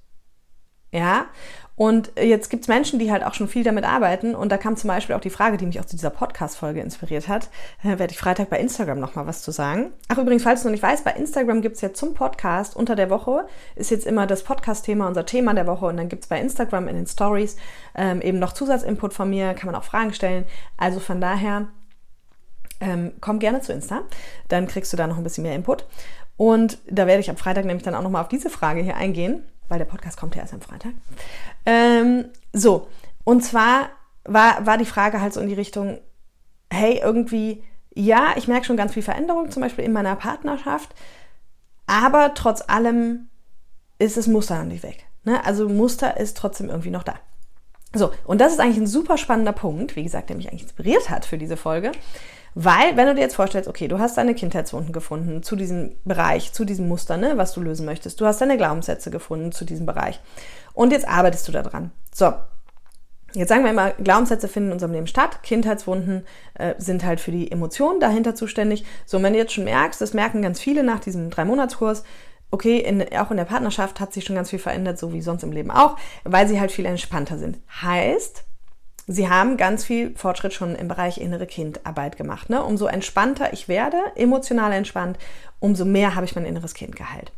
Ja, 0.92 1.26
und 1.74 2.12
jetzt 2.16 2.50
gibt 2.50 2.62
es 2.62 2.68
Menschen, 2.68 2.98
die 2.98 3.10
halt 3.10 3.24
auch 3.24 3.32
schon 3.32 3.48
viel 3.48 3.64
damit 3.64 3.84
arbeiten. 3.84 4.34
Und 4.34 4.52
da 4.52 4.58
kam 4.58 4.76
zum 4.76 4.88
Beispiel 4.88 5.16
auch 5.16 5.20
die 5.20 5.30
Frage, 5.30 5.56
die 5.56 5.64
mich 5.64 5.80
auch 5.80 5.86
zu 5.86 5.96
dieser 5.96 6.10
Podcast-Folge 6.10 6.80
inspiriert 6.80 7.28
hat. 7.28 7.48
Da 7.82 7.98
werde 7.98 8.12
ich 8.12 8.18
Freitag 8.18 8.50
bei 8.50 8.58
Instagram 8.58 9.00
nochmal 9.00 9.26
was 9.26 9.42
zu 9.42 9.50
sagen. 9.52 9.90
Ach, 10.08 10.18
übrigens, 10.18 10.42
falls 10.42 10.62
du 10.62 10.68
noch 10.68 10.72
nicht 10.72 10.82
weißt, 10.82 11.02
bei 11.02 11.12
Instagram 11.12 11.62
gibt 11.62 11.76
es 11.76 11.82
jetzt 11.82 11.98
zum 11.98 12.12
Podcast 12.12 12.76
unter 12.76 12.94
der 12.94 13.08
Woche, 13.08 13.46
ist 13.74 13.90
jetzt 13.90 14.06
immer 14.06 14.26
das 14.26 14.44
Podcast-Thema 14.44 15.08
unser 15.08 15.24
Thema 15.24 15.54
der 15.54 15.66
Woche. 15.66 15.86
Und 15.86 15.96
dann 15.96 16.10
gibt 16.10 16.24
es 16.24 16.28
bei 16.28 16.38
Instagram 16.38 16.88
in 16.88 16.96
den 16.96 17.06
Stories 17.06 17.56
ähm, 17.94 18.20
eben 18.20 18.38
noch 18.38 18.52
Zusatzinput 18.52 19.14
von 19.14 19.30
mir, 19.30 19.54
kann 19.54 19.66
man 19.66 19.74
auch 19.74 19.84
Fragen 19.84 20.12
stellen. 20.12 20.44
Also 20.76 21.00
von 21.00 21.22
daher, 21.22 21.68
ähm, 22.80 23.12
komm 23.22 23.38
gerne 23.38 23.62
zu 23.62 23.72
Insta, 23.72 24.02
dann 24.48 24.68
kriegst 24.68 24.92
du 24.92 24.98
da 24.98 25.06
noch 25.06 25.16
ein 25.16 25.24
bisschen 25.24 25.42
mehr 25.42 25.56
Input. 25.56 25.86
Und 26.36 26.78
da 26.90 27.06
werde 27.06 27.20
ich 27.20 27.30
am 27.30 27.36
Freitag 27.38 27.64
nämlich 27.64 27.82
dann 27.82 27.94
auch 27.94 28.02
nochmal 28.02 28.22
auf 28.22 28.28
diese 28.28 28.50
Frage 28.50 28.82
hier 28.82 28.96
eingehen 28.96 29.42
weil 29.72 29.78
der 29.78 29.86
Podcast 29.86 30.18
kommt 30.18 30.34
ja 30.34 30.42
erst 30.42 30.52
am 30.52 30.60
Freitag. 30.60 30.92
Ähm, 31.64 32.26
so, 32.52 32.88
und 33.24 33.42
zwar 33.42 33.88
war, 34.24 34.66
war 34.66 34.76
die 34.76 34.84
Frage 34.84 35.22
halt 35.22 35.32
so 35.32 35.40
in 35.40 35.48
die 35.48 35.54
Richtung, 35.54 35.98
hey, 36.70 37.00
irgendwie, 37.02 37.64
ja, 37.94 38.34
ich 38.36 38.48
merke 38.48 38.66
schon 38.66 38.76
ganz 38.76 38.92
viel 38.92 39.02
Veränderung, 39.02 39.50
zum 39.50 39.62
Beispiel 39.62 39.86
in 39.86 39.92
meiner 39.92 40.14
Partnerschaft, 40.14 40.94
aber 41.86 42.34
trotz 42.34 42.62
allem 42.68 43.30
ist 43.98 44.18
das 44.18 44.26
Muster 44.26 44.58
noch 44.58 44.66
nicht 44.66 44.82
weg. 44.82 45.06
Ne? 45.24 45.42
Also 45.42 45.70
Muster 45.70 46.18
ist 46.18 46.36
trotzdem 46.36 46.68
irgendwie 46.68 46.90
noch 46.90 47.02
da. 47.02 47.14
So, 47.94 48.10
und 48.26 48.42
das 48.42 48.52
ist 48.52 48.60
eigentlich 48.60 48.76
ein 48.76 48.86
super 48.86 49.16
spannender 49.16 49.52
Punkt, 49.52 49.96
wie 49.96 50.02
gesagt, 50.02 50.28
der 50.28 50.36
mich 50.36 50.48
eigentlich 50.50 50.64
inspiriert 50.64 51.08
hat 51.08 51.24
für 51.24 51.38
diese 51.38 51.56
Folge. 51.56 51.92
Weil, 52.54 52.96
wenn 52.96 53.06
du 53.06 53.14
dir 53.14 53.22
jetzt 53.22 53.36
vorstellst, 53.36 53.68
okay, 53.68 53.88
du 53.88 53.98
hast 53.98 54.18
deine 54.18 54.34
Kindheitswunden 54.34 54.92
gefunden 54.92 55.42
zu 55.42 55.56
diesem 55.56 55.96
Bereich, 56.04 56.52
zu 56.52 56.64
diesem 56.64 56.88
Muster, 56.88 57.16
ne, 57.16 57.36
was 57.36 57.54
du 57.54 57.60
lösen 57.60 57.86
möchtest. 57.86 58.20
Du 58.20 58.26
hast 58.26 58.40
deine 58.40 58.56
Glaubenssätze 58.56 59.10
gefunden 59.10 59.52
zu 59.52 59.64
diesem 59.64 59.86
Bereich. 59.86 60.20
Und 60.74 60.92
jetzt 60.92 61.08
arbeitest 61.08 61.48
du 61.48 61.52
daran. 61.52 61.92
So. 62.12 62.32
Jetzt 63.34 63.48
sagen 63.48 63.64
wir 63.64 63.70
immer, 63.70 63.92
Glaubenssätze 63.92 64.46
finden 64.46 64.68
in 64.68 64.72
unserem 64.74 64.92
Leben 64.92 65.06
statt. 65.06 65.42
Kindheitswunden 65.42 66.26
äh, 66.52 66.74
sind 66.76 67.02
halt 67.02 67.18
für 67.18 67.30
die 67.30 67.50
Emotionen 67.50 67.98
dahinter 67.98 68.34
zuständig. 68.34 68.84
So, 69.06 69.16
und 69.16 69.22
wenn 69.22 69.32
du 69.32 69.38
jetzt 69.38 69.54
schon 69.54 69.64
merkst, 69.64 70.02
das 70.02 70.12
merken 70.12 70.42
ganz 70.42 70.60
viele 70.60 70.82
nach 70.82 71.00
diesem 71.00 71.30
Drei-Monats-Kurs, 71.30 72.04
okay, 72.50 72.76
in, 72.78 73.02
auch 73.16 73.30
in 73.30 73.38
der 73.38 73.46
Partnerschaft 73.46 74.00
hat 74.00 74.12
sich 74.12 74.24
schon 74.24 74.36
ganz 74.36 74.50
viel 74.50 74.58
verändert, 74.58 74.98
so 74.98 75.14
wie 75.14 75.22
sonst 75.22 75.42
im 75.44 75.52
Leben 75.52 75.70
auch, 75.70 75.96
weil 76.24 76.46
sie 76.46 76.60
halt 76.60 76.70
viel 76.70 76.84
entspannter 76.84 77.38
sind. 77.38 77.58
Heißt, 77.80 78.44
Sie 79.06 79.28
haben 79.28 79.56
ganz 79.56 79.84
viel 79.84 80.14
Fortschritt 80.16 80.52
schon 80.52 80.76
im 80.76 80.88
Bereich 80.88 81.18
innere 81.18 81.46
Kindarbeit 81.46 82.16
gemacht. 82.16 82.50
Ne? 82.50 82.62
Umso 82.62 82.86
entspannter 82.86 83.52
ich 83.52 83.68
werde, 83.68 83.98
emotional 84.14 84.72
entspannt, 84.72 85.18
umso 85.58 85.84
mehr 85.84 86.14
habe 86.14 86.24
ich 86.24 86.36
mein 86.36 86.44
inneres 86.44 86.74
Kind 86.74 86.94
geheilt. 86.94 87.32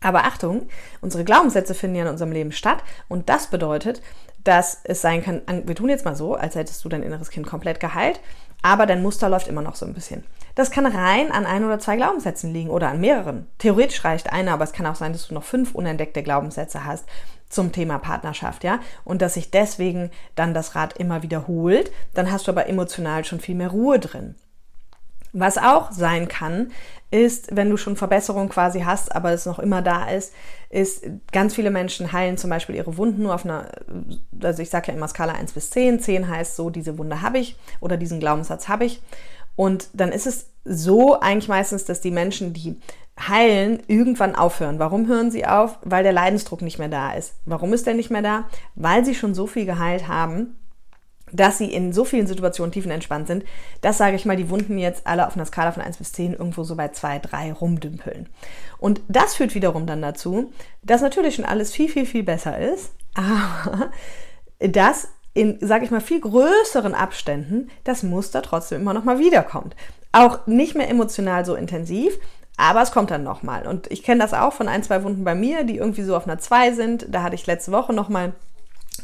Aber 0.00 0.24
Achtung, 0.24 0.68
unsere 1.00 1.24
Glaubenssätze 1.24 1.74
finden 1.74 1.96
ja 1.96 2.02
in 2.02 2.10
unserem 2.10 2.32
Leben 2.32 2.52
statt 2.52 2.82
und 3.08 3.28
das 3.28 3.46
bedeutet, 3.46 4.02
dass 4.42 4.80
es 4.82 5.00
sein 5.00 5.22
kann, 5.22 5.42
wir 5.46 5.76
tun 5.76 5.88
jetzt 5.88 6.04
mal 6.04 6.16
so, 6.16 6.34
als 6.34 6.56
hättest 6.56 6.84
du 6.84 6.88
dein 6.88 7.04
inneres 7.04 7.30
Kind 7.30 7.46
komplett 7.46 7.78
geheilt, 7.78 8.20
aber 8.62 8.86
dein 8.86 9.02
Muster 9.02 9.28
läuft 9.28 9.46
immer 9.46 9.62
noch 9.62 9.76
so 9.76 9.86
ein 9.86 9.94
bisschen. 9.94 10.24
Das 10.54 10.70
kann 10.70 10.86
rein 10.86 11.32
an 11.32 11.46
ein 11.46 11.64
oder 11.64 11.78
zwei 11.78 11.96
Glaubenssätzen 11.96 12.52
liegen 12.52 12.70
oder 12.70 12.88
an 12.88 13.00
mehreren. 13.00 13.46
Theoretisch 13.58 14.04
reicht 14.04 14.32
einer, 14.32 14.52
aber 14.52 14.64
es 14.64 14.72
kann 14.72 14.86
auch 14.86 14.96
sein, 14.96 15.12
dass 15.12 15.28
du 15.28 15.34
noch 15.34 15.44
fünf 15.44 15.74
unentdeckte 15.74 16.22
Glaubenssätze 16.22 16.84
hast 16.84 17.06
zum 17.52 17.70
Thema 17.70 17.98
Partnerschaft, 17.98 18.64
ja, 18.64 18.80
und 19.04 19.22
dass 19.22 19.34
sich 19.34 19.50
deswegen 19.50 20.10
dann 20.34 20.54
das 20.54 20.74
Rad 20.74 20.96
immer 20.98 21.22
wiederholt, 21.22 21.92
dann 22.14 22.32
hast 22.32 22.46
du 22.46 22.52
aber 22.52 22.68
emotional 22.68 23.24
schon 23.24 23.40
viel 23.40 23.54
mehr 23.54 23.70
Ruhe 23.70 23.98
drin. 23.98 24.34
Was 25.34 25.56
auch 25.56 25.92
sein 25.92 26.28
kann, 26.28 26.72
ist, 27.10 27.54
wenn 27.54 27.70
du 27.70 27.76
schon 27.76 27.96
Verbesserung 27.96 28.48
quasi 28.48 28.80
hast, 28.80 29.14
aber 29.14 29.32
es 29.32 29.46
noch 29.46 29.58
immer 29.58 29.80
da 29.80 30.08
ist, 30.08 30.34
ist, 30.68 31.04
ganz 31.30 31.54
viele 31.54 31.70
Menschen 31.70 32.12
heilen 32.12 32.36
zum 32.38 32.50
Beispiel 32.50 32.74
ihre 32.74 32.96
Wunden 32.96 33.22
nur 33.22 33.34
auf 33.34 33.44
einer, 33.44 33.70
also 34.42 34.62
ich 34.62 34.70
sage 34.70 34.88
ja 34.88 34.94
immer 34.94 35.08
Skala 35.08 35.34
1 35.34 35.52
bis 35.52 35.70
10. 35.70 36.00
10 36.00 36.28
heißt 36.28 36.56
so, 36.56 36.70
diese 36.70 36.98
Wunde 36.98 37.22
habe 37.22 37.38
ich 37.38 37.56
oder 37.80 37.96
diesen 37.96 38.20
Glaubenssatz 38.20 38.68
habe 38.68 38.84
ich. 38.86 39.02
Und 39.56 39.88
dann 39.92 40.12
ist 40.12 40.26
es 40.26 40.46
so 40.64 41.20
eigentlich 41.20 41.48
meistens, 41.48 41.84
dass 41.84 42.00
die 42.00 42.10
Menschen, 42.10 42.52
die 42.52 42.78
heilen, 43.18 43.82
irgendwann 43.86 44.34
aufhören. 44.34 44.78
Warum 44.78 45.06
hören 45.06 45.30
sie 45.30 45.46
auf? 45.46 45.78
Weil 45.82 46.02
der 46.02 46.12
Leidensdruck 46.12 46.62
nicht 46.62 46.78
mehr 46.78 46.88
da 46.88 47.12
ist. 47.12 47.34
Warum 47.44 47.72
ist 47.72 47.86
der 47.86 47.94
nicht 47.94 48.10
mehr 48.10 48.22
da? 48.22 48.44
Weil 48.74 49.04
sie 49.04 49.14
schon 49.14 49.34
so 49.34 49.46
viel 49.46 49.66
geheilt 49.66 50.08
haben, 50.08 50.56
dass 51.32 51.58
sie 51.58 51.72
in 51.72 51.92
so 51.92 52.04
vielen 52.04 52.26
Situationen 52.26 52.72
tiefenentspannt 52.72 53.26
sind, 53.26 53.44
dass, 53.80 53.98
sage 53.98 54.16
ich 54.16 54.24
mal, 54.24 54.36
die 54.36 54.50
Wunden 54.50 54.78
jetzt 54.78 55.06
alle 55.06 55.26
auf 55.26 55.34
einer 55.34 55.46
Skala 55.46 55.72
von 55.72 55.82
1 55.82 55.96
bis 55.96 56.12
10 56.12 56.34
irgendwo 56.34 56.62
so 56.62 56.76
bei 56.76 56.88
2, 56.88 57.20
3 57.20 57.52
rumdümpeln. 57.52 58.28
Und 58.78 59.00
das 59.08 59.34
führt 59.34 59.54
wiederum 59.54 59.86
dann 59.86 60.02
dazu, 60.02 60.52
dass 60.82 61.00
natürlich 61.00 61.36
schon 61.36 61.44
alles 61.44 61.72
viel, 61.72 61.88
viel, 61.88 62.06
viel 62.06 62.22
besser 62.22 62.58
ist, 62.58 62.92
aber 63.14 63.90
dass 64.58 65.08
in, 65.34 65.58
sage 65.60 65.84
ich 65.84 65.90
mal, 65.90 66.00
viel 66.00 66.20
größeren 66.20 66.94
Abständen 66.94 67.70
das 67.84 68.02
Muster 68.02 68.42
trotzdem 68.42 68.82
immer 68.82 68.92
noch 68.92 69.04
mal 69.04 69.18
wiederkommt. 69.18 69.74
Auch 70.12 70.46
nicht 70.46 70.74
mehr 70.74 70.90
emotional 70.90 71.46
so 71.46 71.54
intensiv, 71.54 72.18
aber 72.56 72.82
es 72.82 72.92
kommt 72.92 73.10
dann 73.10 73.24
nochmal. 73.24 73.66
Und 73.66 73.90
ich 73.90 74.02
kenne 74.02 74.20
das 74.20 74.34
auch 74.34 74.52
von 74.52 74.68
ein, 74.68 74.82
zwei 74.82 75.02
Wunden 75.04 75.24
bei 75.24 75.34
mir, 75.34 75.64
die 75.64 75.78
irgendwie 75.78 76.02
so 76.02 76.16
auf 76.16 76.26
einer 76.26 76.38
2 76.38 76.72
sind. 76.72 77.06
Da 77.08 77.22
hatte 77.22 77.34
ich 77.34 77.46
letzte 77.46 77.72
Woche 77.72 77.92
nochmal 77.92 78.34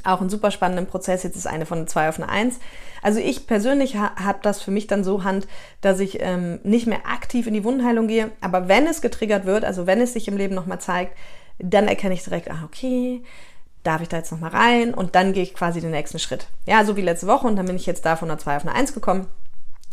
Auch 0.05 0.21
einen 0.21 0.31
super 0.31 0.51
spannenden 0.51 0.87
Prozess. 0.87 1.23
Jetzt 1.23 1.37
ist 1.37 1.47
eine 1.47 1.67
von 1.67 1.87
zwei 1.87 2.09
auf 2.09 2.19
eine 2.19 2.29
Eins. 2.29 2.61
Also 3.03 3.21
ich 3.21 3.47
persönlich 3.47 3.97
ha 3.97 4.13
habe 4.17 4.39
das 4.43 4.61
für 4.63 4.71
mich 4.71 4.87
dann 4.87 5.03
so 5.03 5.25
Hand, 5.25 5.49
dass 5.81 5.99
ich 5.99 6.19
ähm, 6.21 6.61
nicht 6.63 6.87
mehr 6.87 7.07
aktiv 7.07 7.47
in 7.47 7.55
die 7.55 7.65
Wundenheilung 7.65 8.07
gehe. 8.07 8.31
Aber 8.41 8.69
wenn 8.69 8.87
es 8.87 9.01
getriggert 9.01 9.47
wird, 9.47 9.65
also 9.65 9.87
wenn 9.87 10.01
es 10.01 10.13
sich 10.13 10.29
im 10.29 10.37
Leben 10.37 10.55
nochmal 10.55 10.81
zeigt, 10.81 11.17
dann 11.59 11.89
erkenne 11.89 12.15
ich 12.15 12.23
direkt, 12.23 12.51
ah, 12.51 12.65
okay, 12.65 13.23
darf 13.83 14.03
ich 14.03 14.09
da 14.09 14.19
jetzt 14.19 14.31
nochmal 14.31 14.51
rein? 14.51 14.95
Und 14.95 15.15
dann 15.15 15.33
gehe 15.33 15.43
ich 15.43 15.55
quasi 15.55 15.81
den 15.81 15.91
nächsten 15.91 16.19
Schritt. 16.19 16.49
Ja, 16.67 16.85
so 16.85 16.97
wie 16.97 17.03
letzte 17.03 17.27
Woche. 17.27 17.47
Und 17.47 17.57
dann 17.57 17.67
bin 17.67 17.77
ich 17.77 17.87
jetzt 17.87 18.05
da 18.05 18.17
von 18.17 18.31
einer 18.31 18.39
2 18.39 18.57
auf 18.57 18.67
eine 18.67 18.75
1 18.75 18.93
gekommen. 18.93 19.27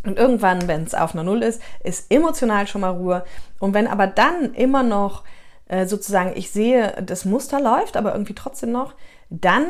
Und 0.05 0.17
irgendwann, 0.17 0.67
wenn 0.67 0.83
es 0.83 0.93
auf 0.93 1.13
einer 1.13 1.23
0 1.23 1.43
ist, 1.43 1.61
ist 1.83 2.11
emotional 2.11 2.67
schon 2.67 2.81
mal 2.81 2.91
Ruhe. 2.91 3.23
Und 3.59 3.73
wenn 3.73 3.87
aber 3.87 4.07
dann 4.07 4.53
immer 4.53 4.83
noch 4.83 5.23
äh, 5.67 5.85
sozusagen 5.85 6.33
ich 6.35 6.51
sehe, 6.51 7.01
das 7.03 7.25
Muster 7.25 7.59
läuft, 7.59 7.97
aber 7.97 8.13
irgendwie 8.13 8.35
trotzdem 8.35 8.71
noch, 8.71 8.93
dann 9.29 9.65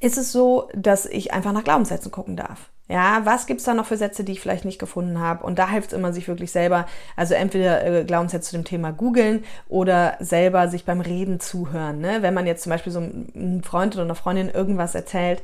ist 0.00 0.18
es 0.18 0.32
so, 0.32 0.68
dass 0.74 1.06
ich 1.06 1.32
einfach 1.32 1.52
nach 1.52 1.64
Glaubenssätzen 1.64 2.12
gucken 2.12 2.36
darf. 2.36 2.70
Ja, 2.90 3.20
was 3.24 3.46
gibt's 3.46 3.64
da 3.64 3.74
noch 3.74 3.84
für 3.84 3.98
Sätze, 3.98 4.24
die 4.24 4.32
ich 4.32 4.40
vielleicht 4.40 4.64
nicht 4.64 4.78
gefunden 4.78 5.20
habe? 5.20 5.44
Und 5.44 5.58
da 5.58 5.68
hilft 5.68 5.88
es 5.88 5.98
immer, 5.98 6.12
sich 6.12 6.26
wirklich 6.26 6.50
selber, 6.50 6.86
also 7.16 7.34
entweder 7.34 7.84
äh, 7.84 8.04
Glaubenssätze 8.04 8.50
zu 8.50 8.56
dem 8.56 8.64
Thema 8.64 8.92
googeln 8.92 9.44
oder 9.68 10.16
selber 10.20 10.68
sich 10.68 10.86
beim 10.86 11.02
Reden 11.02 11.38
zuhören. 11.38 11.98
Ne? 12.00 12.22
Wenn 12.22 12.32
man 12.32 12.46
jetzt 12.46 12.62
zum 12.62 12.70
Beispiel 12.70 12.92
so 12.92 13.00
einem 13.00 13.62
Freund 13.62 13.94
oder 13.94 14.04
einer 14.04 14.14
Freundin 14.14 14.48
irgendwas 14.48 14.94
erzählt, 14.94 15.42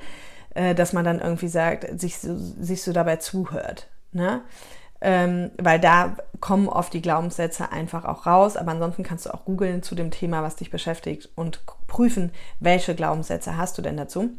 äh, 0.54 0.74
dass 0.74 0.92
man 0.92 1.04
dann 1.04 1.20
irgendwie 1.20 1.48
sagt, 1.48 2.00
sich 2.00 2.18
so, 2.18 2.36
sich 2.36 2.82
so 2.82 2.92
dabei 2.92 3.16
zuhört. 3.16 3.88
Ne? 4.12 4.42
Ähm, 5.00 5.50
weil 5.58 5.80
da 5.80 6.16
kommen 6.40 6.68
oft 6.68 6.92
die 6.94 7.02
Glaubenssätze 7.02 7.72
einfach 7.72 8.04
auch 8.04 8.26
raus. 8.26 8.56
Aber 8.56 8.72
ansonsten 8.72 9.02
kannst 9.02 9.26
du 9.26 9.34
auch 9.34 9.44
googeln 9.44 9.82
zu 9.82 9.94
dem 9.94 10.10
Thema, 10.10 10.42
was 10.42 10.56
dich 10.56 10.70
beschäftigt 10.70 11.28
und 11.34 11.60
prüfen, 11.86 12.32
welche 12.60 12.94
Glaubenssätze 12.94 13.56
hast 13.56 13.76
du 13.76 13.82
denn 13.82 13.96
dazu. 13.96 14.30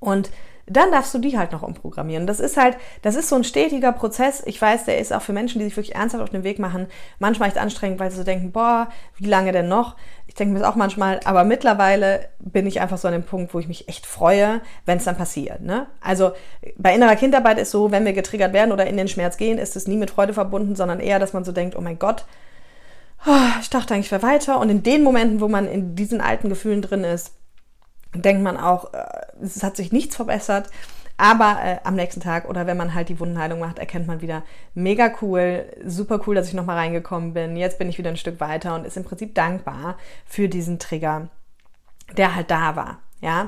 Und 0.00 0.30
dann 0.66 0.90
darfst 0.90 1.14
du 1.14 1.18
die 1.18 1.38
halt 1.38 1.52
noch 1.52 1.62
umprogrammieren. 1.62 2.26
Das 2.26 2.40
ist 2.40 2.56
halt, 2.56 2.76
das 3.02 3.14
ist 3.14 3.28
so 3.28 3.36
ein 3.36 3.44
stetiger 3.44 3.92
Prozess. 3.92 4.42
Ich 4.46 4.60
weiß, 4.60 4.84
der 4.84 4.98
ist 4.98 5.12
auch 5.12 5.22
für 5.22 5.32
Menschen, 5.32 5.60
die 5.60 5.64
sich 5.66 5.76
wirklich 5.76 5.94
ernsthaft 5.94 6.24
auf 6.24 6.30
den 6.30 6.42
Weg 6.42 6.58
machen, 6.58 6.88
manchmal 7.20 7.48
echt 7.48 7.58
anstrengend, 7.58 8.00
weil 8.00 8.10
sie 8.10 8.16
so 8.16 8.24
denken, 8.24 8.50
boah, 8.50 8.88
wie 9.16 9.26
lange 9.26 9.52
denn 9.52 9.68
noch? 9.68 9.96
Ich 10.26 10.34
denke 10.34 10.54
mir 10.54 10.60
das 10.60 10.68
auch 10.68 10.74
manchmal, 10.74 11.20
aber 11.24 11.44
mittlerweile 11.44 12.28
bin 12.40 12.66
ich 12.66 12.80
einfach 12.80 12.98
so 12.98 13.06
an 13.06 13.14
dem 13.14 13.22
Punkt, 13.22 13.54
wo 13.54 13.60
ich 13.60 13.68
mich 13.68 13.88
echt 13.88 14.06
freue, 14.06 14.60
wenn 14.86 14.98
es 14.98 15.04
dann 15.04 15.16
passiert. 15.16 15.60
Ne? 15.60 15.86
Also 16.00 16.32
bei 16.76 16.94
innerer 16.94 17.16
Kindarbeit 17.16 17.58
ist 17.58 17.70
so, 17.70 17.92
wenn 17.92 18.04
wir 18.04 18.12
getriggert 18.12 18.52
werden 18.52 18.72
oder 18.72 18.86
in 18.88 18.96
den 18.96 19.08
Schmerz 19.08 19.36
gehen, 19.36 19.58
ist 19.58 19.76
es 19.76 19.86
nie 19.86 19.96
mit 19.96 20.10
Freude 20.10 20.34
verbunden, 20.34 20.74
sondern 20.74 20.98
eher, 20.98 21.20
dass 21.20 21.32
man 21.32 21.44
so 21.44 21.52
denkt, 21.52 21.76
oh 21.76 21.80
mein 21.80 22.00
Gott, 22.00 22.24
oh, 23.24 23.60
ich 23.60 23.70
dachte 23.70 23.94
eigentlich, 23.94 24.10
wäre 24.10 24.22
weiter. 24.22 24.58
Und 24.58 24.68
in 24.68 24.82
den 24.82 25.04
Momenten, 25.04 25.40
wo 25.40 25.46
man 25.46 25.68
in 25.68 25.94
diesen 25.94 26.20
alten 26.20 26.48
Gefühlen 26.48 26.82
drin 26.82 27.04
ist, 27.04 27.32
denkt 28.22 28.42
man 28.42 28.56
auch, 28.56 28.92
äh, 28.92 29.04
es 29.42 29.62
hat 29.62 29.76
sich 29.76 29.92
nichts 29.92 30.16
verbessert. 30.16 30.70
Aber 31.18 31.58
äh, 31.62 31.78
am 31.84 31.94
nächsten 31.94 32.20
Tag 32.20 32.48
oder 32.48 32.66
wenn 32.66 32.76
man 32.76 32.94
halt 32.94 33.08
die 33.08 33.18
Wundenheilung 33.18 33.58
macht, 33.58 33.78
erkennt 33.78 34.06
man 34.06 34.20
wieder, 34.20 34.42
mega 34.74 35.10
cool, 35.22 35.64
super 35.84 36.20
cool, 36.26 36.34
dass 36.34 36.48
ich 36.48 36.54
nochmal 36.54 36.76
reingekommen 36.76 37.32
bin. 37.32 37.56
Jetzt 37.56 37.78
bin 37.78 37.88
ich 37.88 37.96
wieder 37.96 38.10
ein 38.10 38.18
Stück 38.18 38.38
weiter 38.38 38.74
und 38.74 38.86
ist 38.86 38.98
im 38.98 39.04
Prinzip 39.04 39.34
dankbar 39.34 39.96
für 40.26 40.48
diesen 40.48 40.78
Trigger, 40.78 41.28
der 42.16 42.34
halt 42.34 42.50
da 42.50 42.76
war. 42.76 42.98
Ja, 43.20 43.46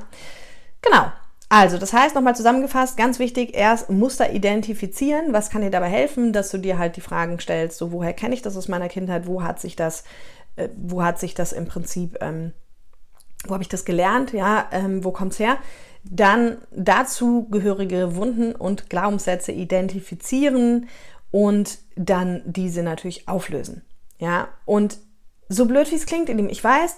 genau. 0.80 1.12
Also, 1.50 1.78
das 1.78 1.94
heißt, 1.94 2.14
nochmal 2.14 2.36
zusammengefasst, 2.36 2.98
ganz 2.98 3.18
wichtig, 3.18 3.54
erst 3.54 3.88
Muster 3.88 4.32
identifizieren. 4.32 5.32
Was 5.32 5.48
kann 5.48 5.62
dir 5.62 5.70
dabei 5.70 5.88
helfen, 5.88 6.32
dass 6.32 6.50
du 6.50 6.58
dir 6.58 6.78
halt 6.78 6.96
die 6.96 7.00
Fragen 7.00 7.40
stellst, 7.40 7.78
so 7.78 7.90
woher 7.90 8.12
kenne 8.12 8.34
ich 8.34 8.42
das 8.42 8.56
aus 8.56 8.68
meiner 8.68 8.88
Kindheit, 8.88 9.26
wo 9.26 9.42
hat 9.42 9.60
sich 9.60 9.74
das, 9.76 10.04
äh, 10.56 10.68
wo 10.76 11.02
hat 11.02 11.18
sich 11.18 11.34
das 11.34 11.52
im 11.52 11.66
Prinzip 11.66 12.18
ähm, 12.20 12.52
wo 13.46 13.54
habe 13.54 13.62
ich 13.62 13.68
das 13.68 13.84
gelernt, 13.84 14.32
ja, 14.32 14.66
ähm, 14.72 15.04
wo 15.04 15.14
es 15.28 15.38
her? 15.38 15.58
Dann 16.04 16.58
dazu 16.70 17.48
gehörige 17.50 18.16
Wunden 18.16 18.54
und 18.54 18.88
Glaubenssätze 18.90 19.52
identifizieren 19.52 20.88
und 21.30 21.78
dann 21.96 22.42
diese 22.44 22.82
natürlich 22.82 23.28
auflösen. 23.28 23.82
Ja, 24.18 24.48
und 24.64 24.98
so 25.48 25.66
blöd 25.66 25.90
wie 25.90 25.96
es 25.96 26.06
klingt, 26.06 26.28
ich 26.28 26.64
weiß, 26.64 26.96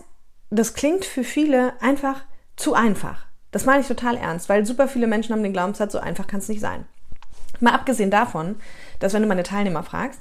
das 0.51 0.75
klingt 0.75 1.05
für 1.05 1.25
viele 1.25 1.81
einfach 1.81 2.25
zu 2.57 2.75
einfach. 2.75 3.27
Das 3.51 3.65
meine 3.65 3.81
ich 3.81 3.89
total 3.89 4.17
ernst, 4.17 4.49
weil 4.49 4.65
super 4.65 4.89
viele 4.89 5.07
Menschen 5.07 5.33
haben 5.33 5.43
den 5.43 5.53
Glaubenssatz, 5.53 5.93
so 5.93 5.99
einfach 5.99 6.27
kann 6.27 6.41
es 6.41 6.49
nicht 6.49 6.61
sein. 6.61 6.87
Mal 7.61 7.75
abgesehen 7.75 8.11
davon, 8.11 8.57
dass 9.01 9.13
wenn 9.13 9.23
du 9.23 9.29
meine 9.29 9.43
Teilnehmer 9.43 9.83
fragst, 9.83 10.21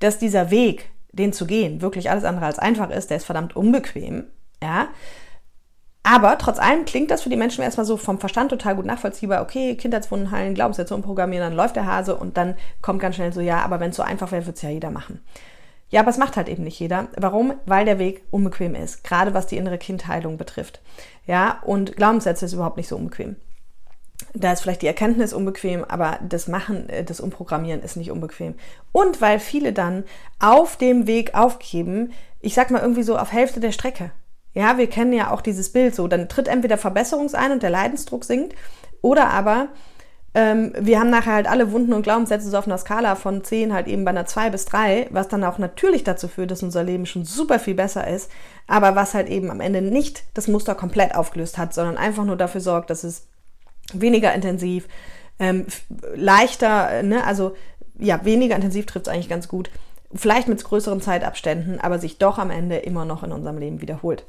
dass 0.00 0.18
dieser 0.18 0.50
Weg, 0.50 0.90
den 1.12 1.32
zu 1.32 1.46
gehen, 1.46 1.82
wirklich 1.82 2.10
alles 2.10 2.24
andere 2.24 2.46
als 2.46 2.58
einfach 2.58 2.90
ist, 2.90 3.10
der 3.10 3.18
ist 3.18 3.26
verdammt 3.26 3.54
unbequem, 3.54 4.24
ja, 4.62 4.88
aber 6.02 6.38
trotz 6.38 6.58
allem 6.58 6.86
klingt 6.86 7.10
das 7.10 7.22
für 7.22 7.28
die 7.28 7.36
Menschen 7.36 7.62
erstmal 7.62 7.86
so 7.86 7.96
vom 7.96 8.18
Verstand 8.18 8.50
total 8.50 8.76
gut 8.76 8.86
nachvollziehbar. 8.86 9.42
Okay, 9.42 9.74
Kindheitswunden 9.76 10.30
heilen, 10.30 10.54
Glaubenssätze 10.54 10.94
umprogrammieren, 10.94 11.50
dann 11.50 11.56
läuft 11.56 11.76
der 11.76 11.86
Hase 11.86 12.16
und 12.16 12.36
dann 12.36 12.56
kommt 12.80 13.00
ganz 13.00 13.16
schnell 13.16 13.32
so, 13.32 13.40
ja, 13.40 13.60
aber 13.62 13.80
wenn 13.80 13.90
es 13.90 13.96
so 13.96 14.02
einfach 14.02 14.32
wäre, 14.32 14.46
würde 14.46 14.56
es 14.56 14.62
ja 14.62 14.70
jeder 14.70 14.90
machen. 14.90 15.20
Ja, 15.90 16.00
aber 16.00 16.10
es 16.10 16.18
macht 16.18 16.36
halt 16.36 16.48
eben 16.48 16.62
nicht 16.64 16.78
jeder. 16.78 17.08
Warum? 17.16 17.54
Weil 17.66 17.84
der 17.84 17.98
Weg 17.98 18.22
unbequem 18.30 18.74
ist, 18.74 19.04
gerade 19.04 19.34
was 19.34 19.48
die 19.48 19.56
innere 19.56 19.76
Kindheilung 19.76 20.38
betrifft. 20.38 20.80
Ja, 21.26 21.58
und 21.64 21.96
Glaubenssätze 21.96 22.46
ist 22.46 22.52
überhaupt 22.52 22.76
nicht 22.76 22.88
so 22.88 22.96
unbequem. 22.96 23.36
Da 24.34 24.52
ist 24.52 24.60
vielleicht 24.60 24.82
die 24.82 24.86
Erkenntnis 24.86 25.32
unbequem, 25.32 25.84
aber 25.84 26.18
das 26.22 26.46
Machen, 26.46 26.88
äh, 26.88 27.04
das 27.04 27.20
Umprogrammieren 27.20 27.82
ist 27.82 27.96
nicht 27.96 28.10
unbequem. 28.10 28.54
Und 28.92 29.20
weil 29.20 29.40
viele 29.40 29.72
dann 29.72 30.04
auf 30.38 30.76
dem 30.76 31.06
Weg 31.06 31.34
aufgeben, 31.34 32.12
ich 32.40 32.54
sag 32.54 32.70
mal 32.70 32.82
irgendwie 32.82 33.02
so 33.02 33.18
auf 33.18 33.32
Hälfte 33.32 33.60
der 33.60 33.72
Strecke. 33.72 34.12
Ja, 34.54 34.78
wir 34.78 34.88
kennen 34.88 35.12
ja 35.12 35.30
auch 35.30 35.40
dieses 35.40 35.72
Bild 35.72 35.94
so. 35.94 36.08
Dann 36.08 36.28
tritt 36.28 36.48
entweder 36.48 36.78
Verbesserungs 36.78 37.34
ein 37.34 37.52
und 37.52 37.62
der 37.62 37.70
Leidensdruck 37.70 38.24
sinkt, 38.24 38.54
oder 39.02 39.30
aber 39.30 39.68
ähm, 40.32 40.72
wir 40.78 41.00
haben 41.00 41.10
nachher 41.10 41.34
halt 41.34 41.48
alle 41.48 41.72
Wunden 41.72 41.92
und 41.92 42.02
Glaubenssätze 42.02 42.48
so 42.48 42.56
auf 42.56 42.66
einer 42.66 42.78
Skala 42.78 43.16
von 43.16 43.42
10 43.42 43.72
halt 43.72 43.88
eben 43.88 44.04
bei 44.04 44.10
einer 44.10 44.26
2 44.26 44.50
bis 44.50 44.64
3, 44.66 45.08
was 45.10 45.28
dann 45.28 45.42
auch 45.42 45.58
natürlich 45.58 46.04
dazu 46.04 46.28
führt, 46.28 46.52
dass 46.52 46.62
unser 46.62 46.84
Leben 46.84 47.06
schon 47.06 47.24
super 47.24 47.58
viel 47.58 47.74
besser 47.74 48.06
ist, 48.06 48.30
aber 48.68 48.94
was 48.94 49.14
halt 49.14 49.28
eben 49.28 49.50
am 49.50 49.60
Ende 49.60 49.82
nicht 49.82 50.22
das 50.34 50.46
Muster 50.46 50.76
komplett 50.76 51.16
aufgelöst 51.16 51.58
hat, 51.58 51.74
sondern 51.74 51.96
einfach 51.96 52.24
nur 52.24 52.36
dafür 52.36 52.60
sorgt, 52.60 52.90
dass 52.90 53.02
es 53.02 53.26
weniger 53.92 54.32
intensiv, 54.32 54.86
ähm, 55.40 55.66
leichter, 56.14 57.02
ne, 57.02 57.24
also 57.24 57.56
ja, 57.98 58.24
weniger 58.24 58.54
intensiv 58.54 58.86
trifft 58.86 59.08
es 59.08 59.12
eigentlich 59.12 59.28
ganz 59.28 59.48
gut, 59.48 59.68
vielleicht 60.14 60.48
mit 60.48 60.62
größeren 60.62 61.00
Zeitabständen, 61.00 61.80
aber 61.80 61.98
sich 61.98 62.18
doch 62.18 62.38
am 62.38 62.50
Ende 62.50 62.76
immer 62.76 63.04
noch 63.04 63.22
in 63.22 63.32
unserem 63.32 63.58
Leben 63.58 63.80
wiederholt. 63.80 64.24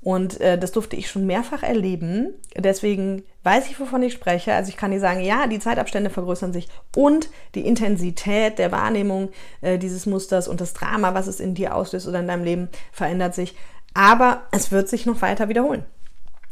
Und 0.00 0.40
äh, 0.40 0.56
das 0.56 0.72
durfte 0.72 0.94
ich 0.94 1.10
schon 1.10 1.26
mehrfach 1.26 1.62
erleben. 1.62 2.32
Deswegen 2.56 3.24
weiß 3.42 3.68
ich, 3.68 3.80
wovon 3.80 4.02
ich 4.02 4.12
spreche. 4.12 4.54
Also 4.54 4.68
ich 4.68 4.76
kann 4.76 4.92
dir 4.92 5.00
sagen, 5.00 5.20
ja, 5.20 5.48
die 5.48 5.58
Zeitabstände 5.58 6.08
vergrößern 6.08 6.52
sich 6.52 6.68
und 6.96 7.28
die 7.54 7.66
Intensität 7.66 8.58
der 8.58 8.70
Wahrnehmung 8.70 9.30
äh, 9.60 9.76
dieses 9.76 10.06
Musters 10.06 10.46
und 10.46 10.60
das 10.60 10.72
Drama, 10.72 11.14
was 11.14 11.26
es 11.26 11.40
in 11.40 11.54
dir 11.54 11.74
auslöst 11.74 12.06
oder 12.06 12.20
in 12.20 12.28
deinem 12.28 12.44
Leben, 12.44 12.68
verändert 12.92 13.34
sich. 13.34 13.56
Aber 13.92 14.42
es 14.52 14.70
wird 14.70 14.88
sich 14.88 15.04
noch 15.04 15.20
weiter 15.20 15.48
wiederholen. 15.48 15.84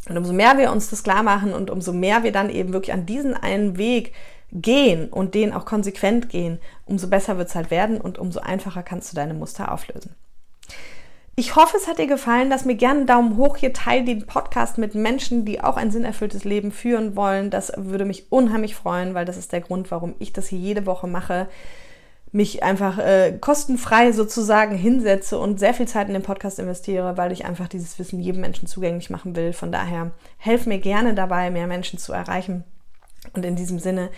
Und 0.09 0.17
umso 0.17 0.33
mehr 0.33 0.59
wir 0.59 0.73
uns 0.73 0.91
das 0.91 1.03
klar 1.03 1.23
machen 1.23 1.53
und 1.53 1.71
umso 1.71 1.93
mehr 1.93 2.23
wir 2.25 2.33
dann 2.33 2.51
eben 2.51 2.73
wirklich 2.73 2.93
an 2.93 3.07
diesen 3.07 3.35
einen 3.35 3.77
Weg 3.77 4.13
gehen 4.53 5.09
und 5.09 5.35
den 5.35 5.53
auch 5.53 5.65
konsequent 5.65 6.29
gehen, 6.29 6.59
umso 6.85 7.09
besser 7.09 7.37
wird 7.39 7.49
es 7.49 7.55
halt 7.55 7.71
werden 7.71 8.01
und 8.01 8.19
umso 8.19 8.41
einfacher 8.41 8.83
kannst 8.83 9.13
du 9.13 9.17
deine 9.17 9.35
Muster 9.35 9.73
auflösen. 9.73 10.15
Ich 11.39 11.55
hoffe, 11.55 11.77
es 11.77 11.87
hat 11.87 11.99
dir 11.99 12.07
gefallen. 12.07 12.49
Lass 12.49 12.65
mir 12.65 12.77
gerne 12.77 13.01
einen 13.01 13.07
Daumen 13.07 13.37
hoch 13.37 13.59
hier. 13.59 13.75
Teil 13.75 14.07
den 14.07 14.25
Podcast 14.25 14.79
mit 14.79 14.95
Menschen, 14.95 15.45
die 15.45 15.63
auch 15.63 15.77
ein 15.77 15.91
sinnerfülltes 15.91 16.45
Leben 16.45 16.73
führen 16.73 17.15
wollen. 17.15 17.51
Das 17.51 17.73
würde 17.77 18.07
mich 18.07 18.33
unheimlich 18.33 18.75
freuen, 18.75 19.13
weil 19.13 19.27
das 19.27 19.37
ist 19.37 19.53
der 19.53 19.61
Grund, 19.61 19.91
warum 19.91 20.15
ich 20.19 20.33
das 20.33 20.49
hier 20.49 20.59
jede 20.59 20.87
Woche 20.87 21.07
mache. 21.07 21.49
Mich 22.33 22.63
einfach 22.63 22.97
äh, 22.99 23.37
kostenfrei 23.39 24.13
sozusagen 24.13 24.77
hinsetze 24.77 25.39
und 25.39 25.59
sehr 25.59 25.75
viel 25.75 25.87
Zeit 25.87 26.09
in 26.09 26.15
den 26.15 26.23
Podcast 26.23 26.59
investiere, 26.59 27.19
weil 27.19 27.33
ich 27.33 27.45
einfach 27.45 27.69
dieses 27.69 27.99
Wissen 27.99 28.19
jedem 28.19 28.41
Menschen 28.41 28.67
zugänglich 28.67 29.11
machen 29.11 29.37
will. 29.37 29.53
Von 29.53 29.71
daher 29.71 30.13
helf 30.39 30.65
mir 30.65 30.79
gerne 30.79 31.13
dabei, 31.13 31.51
mehr 31.51 31.67
Menschen 31.67 31.99
zu 31.99 32.15
erreichen. 32.15 32.65
Und 33.33 33.45
in 33.45 33.57
diesem 33.57 33.79
Sinne, 33.79 34.11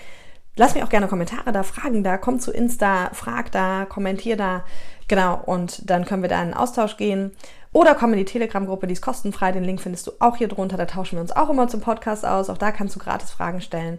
lass 0.57 0.75
mir 0.75 0.85
auch 0.85 0.89
gerne 0.89 1.09
Kommentare 1.09 1.53
da, 1.53 1.63
Fragen 1.63 2.03
da, 2.05 2.19
komm 2.19 2.41
zu 2.41 2.53
Insta, 2.53 3.11
frag 3.13 3.53
da, 3.53 3.87
kommentier 3.89 4.37
da. 4.37 4.65
Genau, 5.09 5.41
und 5.47 5.89
dann 5.91 6.05
können 6.05 6.23
wir 6.23 6.29
da 6.29 6.37
in 6.37 6.43
einen 6.43 6.55
Austausch 6.55 6.97
gehen. 6.97 7.33
Oder 7.73 7.95
komm 7.95 8.13
in 8.13 8.19
die 8.19 8.25
Telegram-Gruppe, 8.25 8.87
die 8.87 8.95
ist 8.95 9.03
kostenfrei. 9.03 9.53
Den 9.53 9.65
Link 9.65 9.81
findest 9.81 10.07
du 10.07 10.13
auch 10.21 10.37
hier 10.37 10.49
drunter. 10.49 10.77
Da 10.77 10.87
tauschen 10.87 11.17
wir 11.17 11.21
uns 11.21 11.33
auch 11.33 11.51
immer 11.51 11.69
zum 11.69 11.81
Podcast 11.81 12.25
aus. 12.25 12.51
Auch 12.51 12.59
da 12.59 12.73
kannst 12.73 12.97
du 12.97 12.99
gratis 12.99 13.31
Fragen 13.31 13.61
stellen. 13.61 13.99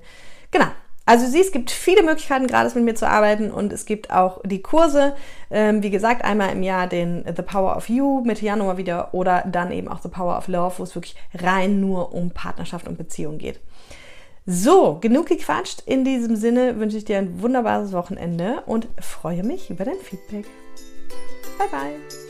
Genau. 0.52 0.67
Also 1.06 1.26
siehst, 1.26 1.48
es 1.48 1.52
gibt 1.52 1.72
viele 1.72 2.04
Möglichkeiten, 2.04 2.45
gratis 2.45 2.76
mit 2.76 2.84
mir 2.84 2.93
zu 2.93 3.10
arbeiten 3.10 3.50
und 3.50 3.74
es 3.74 3.86
gibt 3.86 4.12
auch 4.12 4.41
die 4.45 4.62
Kurse. 4.62 5.15
Ähm, 5.50 5.82
wie 5.82 5.89
gesagt, 5.89 6.24
einmal 6.24 6.52
im 6.52 6.62
Jahr 6.62 6.86
den 6.86 7.26
The 7.26 7.41
Power 7.41 7.76
of 7.76 7.89
You 7.89 8.22
Mitte 8.24 8.45
Januar 8.45 8.78
wieder 8.78 9.12
oder 9.15 9.43
dann 9.52 9.72
eben 9.72 9.88
auch 9.88 10.04
The 10.04 10.10
Power 10.10 10.38
of 10.38 10.48
Love, 10.48 10.76
wo 10.78 10.84
es 10.84 10.93
wirklich 10.93 11.15
rein 11.34 11.80
nur 11.80 12.13
um 12.13 12.30
Partnerschaft 12.30 12.88
und 12.88 13.00
Beziehung 13.00 13.39
geht. 13.39 13.60
So, 14.51 14.97
genug 14.99 15.27
gequatscht. 15.27 15.83
In 15.85 16.03
diesem 16.03 16.35
Sinne 16.35 16.79
wünsche 16.79 16.97
ich 16.97 17.05
dir 17.05 17.19
ein 17.19 17.39
wunderbares 17.39 17.93
Wochenende 17.93 18.63
und 18.65 18.88
freue 18.99 19.43
mich 19.43 19.69
über 19.69 19.85
dein 19.85 19.99
Feedback. 19.99 20.45
Bye 21.59 21.67
bye. 21.69 22.29